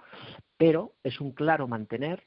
[0.57, 2.23] pero es un claro mantener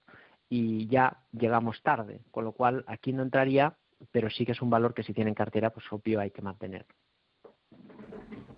[0.50, 3.76] y ya llegamos tarde, con lo cual aquí no entraría,
[4.12, 6.86] pero sí que es un valor que si tienen cartera, pues obvio hay que mantener.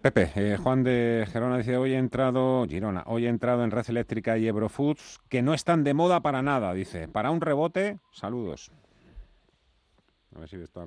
[0.02, 3.90] Pepe, eh, Juan de Gerona dice, hoy he entrado, Girona, hoy he entrado en Red
[3.90, 7.08] Eléctrica y Eurofoods, que no están de moda para nada, dice.
[7.08, 8.72] Para un rebote, saludos.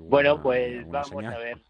[0.08, 1.62] bueno, pues vamos a ver.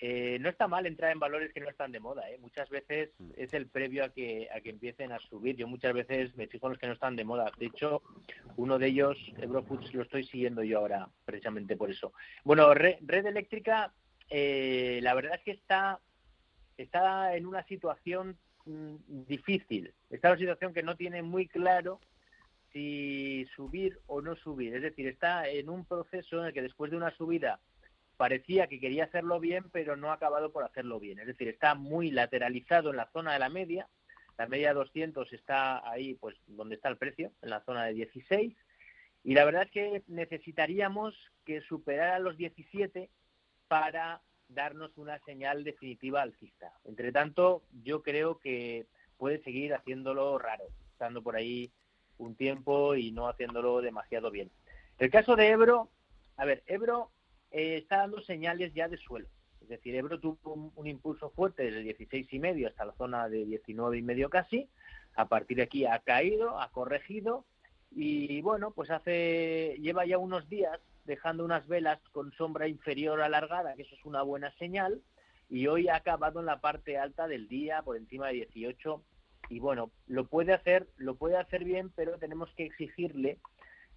[0.00, 2.28] Eh, no está mal entrar en valores que no están de moda.
[2.28, 2.36] ¿eh?
[2.38, 3.30] Muchas veces mm.
[3.36, 5.56] es el previo a que, a que empiecen a subir.
[5.56, 7.50] Yo muchas veces me fijo en los que no están de moda.
[7.58, 8.02] De hecho,
[8.56, 12.12] uno de ellos, Eurofoods, lo estoy siguiendo yo ahora, precisamente por eso.
[12.42, 13.94] Bueno, Red, Eléctrica,
[14.28, 16.00] eh, la verdad es que está
[16.76, 18.96] está en una situación mm,
[19.26, 22.00] difícil, está en una situación que no tiene muy claro
[22.72, 24.74] si subir o no subir.
[24.74, 27.60] Es decir, está en un proceso en el que después de una subida
[28.16, 31.18] parecía que quería hacerlo bien, pero no ha acabado por hacerlo bien.
[31.18, 33.88] Es decir, está muy lateralizado en la zona de la media.
[34.38, 38.54] La media 200 está ahí, pues, donde está el precio, en la zona de 16.
[39.22, 41.14] Y la verdad es que necesitaríamos
[41.44, 43.08] que superara los 17
[43.68, 46.72] para darnos una señal definitiva alcista.
[46.84, 48.86] Entre tanto, yo creo que
[49.16, 51.70] puede seguir haciéndolo raro, estando por ahí
[52.18, 54.50] un tiempo y no haciéndolo demasiado bien.
[54.98, 55.90] El caso de Ebro,
[56.36, 57.10] a ver, Ebro
[57.50, 59.28] eh, está dando señales ya de suelo.
[59.60, 63.44] Es decir, Ebro tuvo un, impulso fuerte desde 16 y medio hasta la zona de
[63.44, 64.68] 19 y medio casi.
[65.16, 67.44] A partir de aquí ha caído, ha corregido
[67.90, 73.74] y bueno, pues hace lleva ya unos días dejando unas velas con sombra inferior alargada,
[73.74, 75.02] que eso es una buena señal,
[75.48, 79.02] y hoy ha acabado en la parte alta del día, por encima de 18,
[79.50, 83.38] y bueno, lo puede hacer, lo puede hacer bien, pero tenemos que exigirle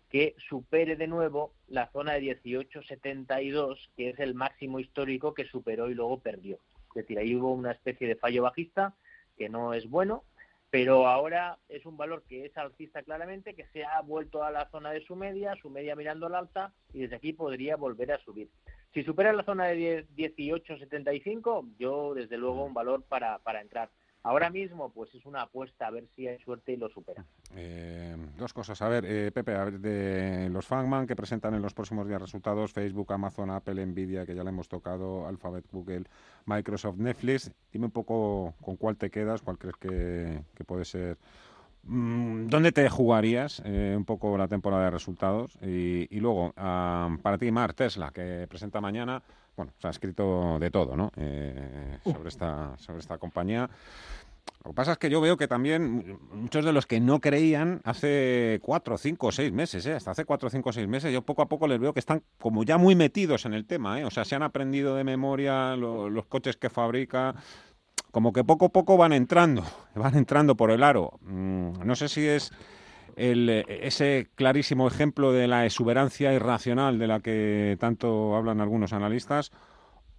[0.10, 5.90] que supere de nuevo la zona de 18.72, que es el máximo histórico que superó
[5.90, 6.60] y luego perdió.
[6.90, 8.96] Es decir, ahí hubo una especie de fallo bajista
[9.38, 10.24] que no es bueno
[10.70, 14.70] pero ahora es un valor que es alcista claramente, que se ha vuelto a la
[14.70, 18.20] zona de su media, su media mirando al alta, y desde aquí podría volver a
[18.20, 18.50] subir.
[18.94, 23.90] Si supera la zona de 18,75, yo desde luego un valor para, para entrar.
[24.28, 27.24] Ahora mismo, pues es una apuesta a ver si hay suerte y lo supera.
[27.56, 28.82] Eh, dos cosas.
[28.82, 32.22] A ver, eh, Pepe, a ver, de los Fangman que presentan en los próximos días
[32.22, 36.04] resultados, Facebook, Amazon, Apple, Nvidia, que ya le hemos tocado, Alphabet, Google,
[36.46, 37.50] Microsoft, Netflix.
[37.72, 41.18] Dime un poco con cuál te quedas, cuál crees que, puede ser.
[41.84, 45.58] Mm, ¿Dónde te jugarías eh, un poco la temporada de resultados?
[45.62, 49.24] Y, luego, para ti, Mar, Tesla, que presenta mañana,
[49.58, 51.12] bueno, se ha escrito de todo, ¿no?
[52.04, 53.70] sobre, esta, sobre esta compañía.
[54.64, 57.82] Lo que pasa es que yo veo que también muchos de los que no creían
[57.84, 59.94] hace cuatro, cinco, seis meses, ¿eh?
[59.94, 62.64] hasta hace cuatro, cinco, seis meses, yo poco a poco les veo que están como
[62.64, 64.06] ya muy metidos en el tema, ¿eh?
[64.06, 67.36] o sea, se han aprendido de memoria los coches que fabrica,
[68.12, 69.64] como que poco a poco van entrando,
[69.96, 71.18] van entrando por el aro.
[71.22, 72.52] Mm, no sé si es
[73.18, 79.52] el, ese clarísimo ejemplo de la exuberancia irracional de la que tanto hablan algunos analistas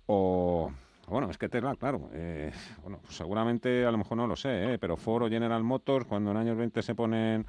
[0.06, 0.70] o
[1.06, 4.74] bueno, es que Tesla, claro, eh, bueno, pues seguramente a lo mejor no lo sé,
[4.74, 7.46] eh, pero Ford o General Motors, cuando en años 20 se ponen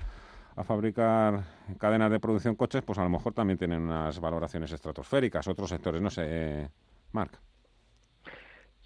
[0.55, 1.43] a fabricar
[1.77, 6.01] cadenas de producción coches, pues a lo mejor también tienen unas valoraciones estratosféricas, otros sectores,
[6.01, 6.69] no sé, eh,
[7.11, 7.39] Marc.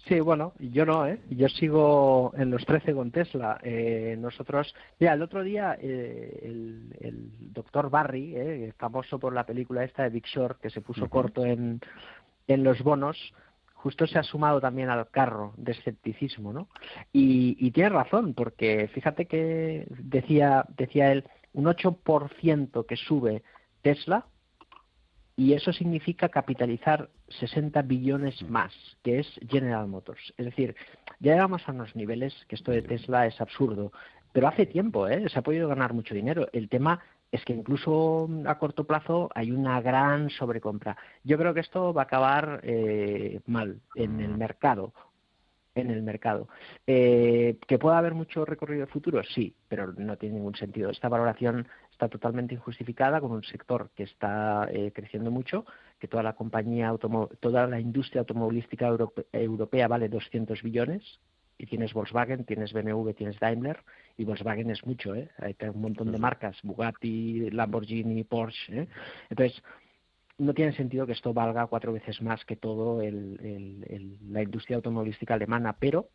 [0.06, 1.18] Sí, bueno, yo no, ¿eh?
[1.30, 3.58] Yo sigo en los 13 con Tesla.
[3.62, 9.46] Eh, nosotros, mira, el otro día eh, el, el, doctor Barry, eh, famoso por la
[9.46, 11.80] película esta de Big Short, que se puso corto en,
[12.48, 13.16] en los bonos,
[13.84, 16.68] justo se ha sumado también al carro de escepticismo, ¿no?
[17.12, 23.42] Y, tiene razón, porque fíjate que decía, decía él, un 8% que sube
[23.82, 24.26] Tesla,
[25.36, 27.10] y eso significa capitalizar
[27.40, 28.72] 60 billones más,
[29.02, 30.32] que es General Motors.
[30.36, 30.76] Es decir,
[31.18, 33.92] ya llegamos a unos niveles que esto de Tesla es absurdo,
[34.32, 35.28] pero hace tiempo ¿eh?
[35.28, 36.48] se ha podido ganar mucho dinero.
[36.52, 37.00] El tema
[37.32, 40.96] es que incluso a corto plazo hay una gran sobrecompra.
[41.24, 44.92] Yo creo que esto va a acabar eh, mal en el mercado.
[45.74, 46.48] En el mercado.
[46.86, 49.22] Eh, ¿Que pueda haber mucho recorrido de futuro?
[49.24, 50.90] Sí, pero no tiene ningún sentido.
[50.90, 55.66] Esta valoración está totalmente injustificada con un sector que está eh, creciendo mucho,
[55.98, 56.94] que toda la compañía
[57.40, 58.88] toda la industria automovilística
[59.32, 61.18] europea vale 200 billones,
[61.58, 63.78] y tienes Volkswagen, tienes BMW, tienes Daimler,
[64.16, 65.30] y Volkswagen es mucho, ¿eh?
[65.38, 68.88] Hay un montón de marcas, Bugatti, Lamborghini, Porsche, ¿eh?
[69.30, 69.62] Entonces,
[70.38, 75.76] no tiene sentido que esto valga cuatro veces más que todo la industria automovilística alemana,
[75.78, 76.08] pero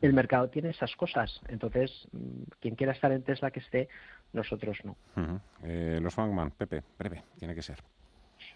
[0.00, 1.40] el mercado tiene esas cosas.
[1.48, 3.88] Entonces, mm, quien quiera estar en Tesla que esté,
[4.32, 4.96] nosotros no.
[5.64, 7.78] Eh, los Fangman, Pepe, breve, tiene que ser.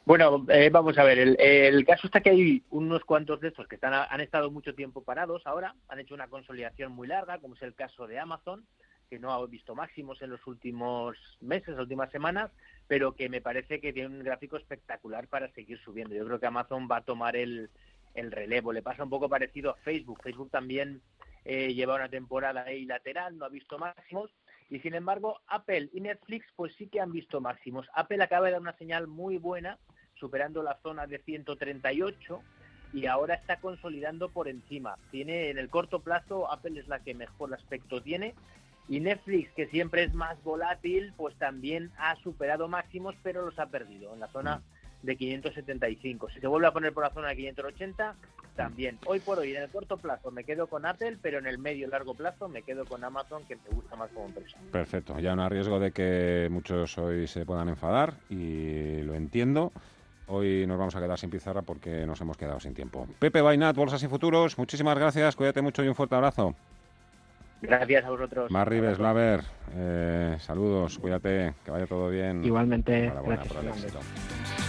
[0.05, 3.77] Bueno, eh, vamos a ver, el, caso está que hay unos cuantos de estos que
[3.77, 7.63] están, han estado mucho tiempo parados ahora, han hecho una consolidación muy larga, como es
[7.63, 8.65] el caso de Amazon,
[9.13, 12.51] que no ha visto máximos en los últimos meses, las últimas semanas,
[12.89, 16.15] pero que me parece que tiene un gráfico espectacular para seguir subiendo.
[16.15, 17.69] Yo creo que Amazon va a tomar el,
[18.15, 18.73] el relevo.
[18.73, 20.23] Le pasa un poco parecido a Facebook.
[20.23, 21.03] Facebook también
[21.45, 24.31] eh, lleva una temporada ahí lateral, no ha visto máximos,
[24.71, 27.87] y sin embargo, Apple y Netflix pues sí que han visto máximos.
[27.93, 29.79] Apple acaba de dar una señal muy buena,
[30.15, 32.43] superando la zona de 138
[32.95, 34.97] y ahora está consolidando por encima.
[35.11, 38.35] Tiene en el corto plazo Apple es la que mejor aspecto tiene
[38.89, 43.67] y Netflix, que siempre es más volátil, pues también ha superado máximos, pero los ha
[43.67, 44.63] perdido en la zona
[45.03, 46.31] de 575.
[46.31, 48.15] Si se vuelve a poner por la zona de 580,
[48.57, 48.99] también.
[49.07, 51.87] Hoy por hoy, en el corto plazo me quedo con Apple, pero en el medio
[51.87, 54.59] y largo plazo me quedo con Amazon, que me gusta más como empresa.
[54.71, 55.19] Perfecto.
[55.19, 59.73] Ya no hay riesgo de que muchos hoy se puedan enfadar y lo entiendo.
[60.29, 63.07] Hoy nos vamos a quedar sin pizarra porque nos hemos quedado sin tiempo.
[63.19, 66.55] Pepe Bainat, Bolsas y Futuros, muchísimas gracias, cuídate mucho y un fuerte abrazo.
[67.63, 68.51] Gracias a vosotros.
[68.51, 69.41] Marribes, Laver,
[69.75, 72.45] eh, saludos, cuídate, que vaya todo bien.
[72.45, 74.62] Igualmente, gracias.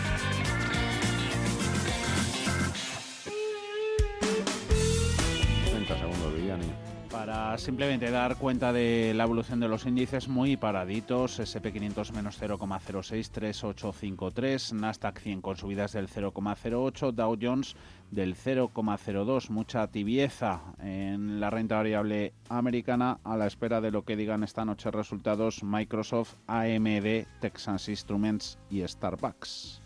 [7.57, 14.73] Simplemente dar cuenta de la evolución de los índices muy paraditos, SP500 menos 0,06, 3853,
[14.73, 17.75] Nasdaq 100 con subidas del 0,08, Dow Jones
[18.11, 24.17] del 0,02, mucha tibieza en la renta variable americana a la espera de lo que
[24.17, 29.81] digan esta noche resultados Microsoft, AMD, Texas Instruments y Starbucks.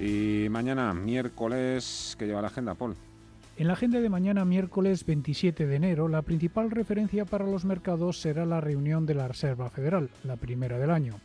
[0.00, 3.07] Y mañana, miércoles, que lleva la agenda, Paul?
[3.58, 8.20] En la agenda de mañana, miércoles 27 de enero, la principal referencia para los mercados
[8.20, 11.16] será la reunión de la Reserva Federal, la primera del año.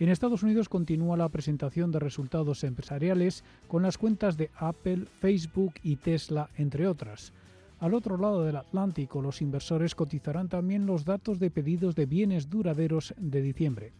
[0.00, 5.74] En Estados Unidos continúa la presentación de resultados empresariales con las cuentas de Apple, Facebook
[5.84, 7.32] y Tesla, entre otras.
[7.78, 12.50] Al otro lado del Atlántico, los inversores cotizarán también los datos de pedidos de bienes
[12.50, 13.92] duraderos de diciembre.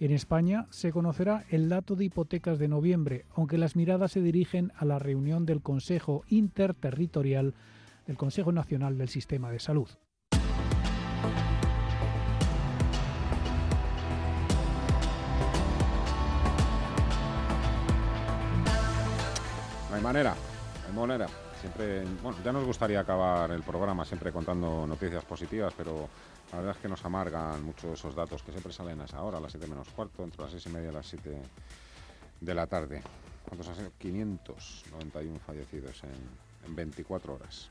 [0.00, 4.72] En España se conocerá el dato de hipotecas de noviembre, aunque las miradas se dirigen
[4.76, 7.54] a la reunión del Consejo Interterritorial
[8.06, 9.88] del Consejo Nacional del Sistema de Salud.
[19.88, 20.34] No hay manera,
[20.82, 21.26] no hay manera.
[21.60, 26.08] Siempre, bueno, ya nos gustaría acabar el programa siempre contando noticias positivas, pero
[26.52, 29.38] la verdad es que nos amargan mucho esos datos que siempre salen a esa hora,
[29.38, 31.42] a las 7 menos cuarto, entre las 6 y media y las 7
[32.40, 33.02] de la tarde.
[33.44, 33.90] ¿Cuántos han sido?
[33.98, 37.68] 591 fallecidos en, en 24 horas.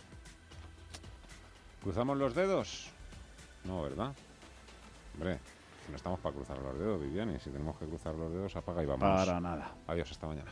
[1.84, 2.90] ¿Cruzamos los dedos?
[3.66, 4.14] No, ¿verdad?
[5.14, 5.40] Hombre,
[5.90, 7.40] no estamos para cruzar los dedos, Viviani.
[7.40, 9.02] Si tenemos que cruzar los dedos, apaga y vamos.
[9.02, 9.76] Para nada.
[9.88, 10.52] Adiós, hasta mañana.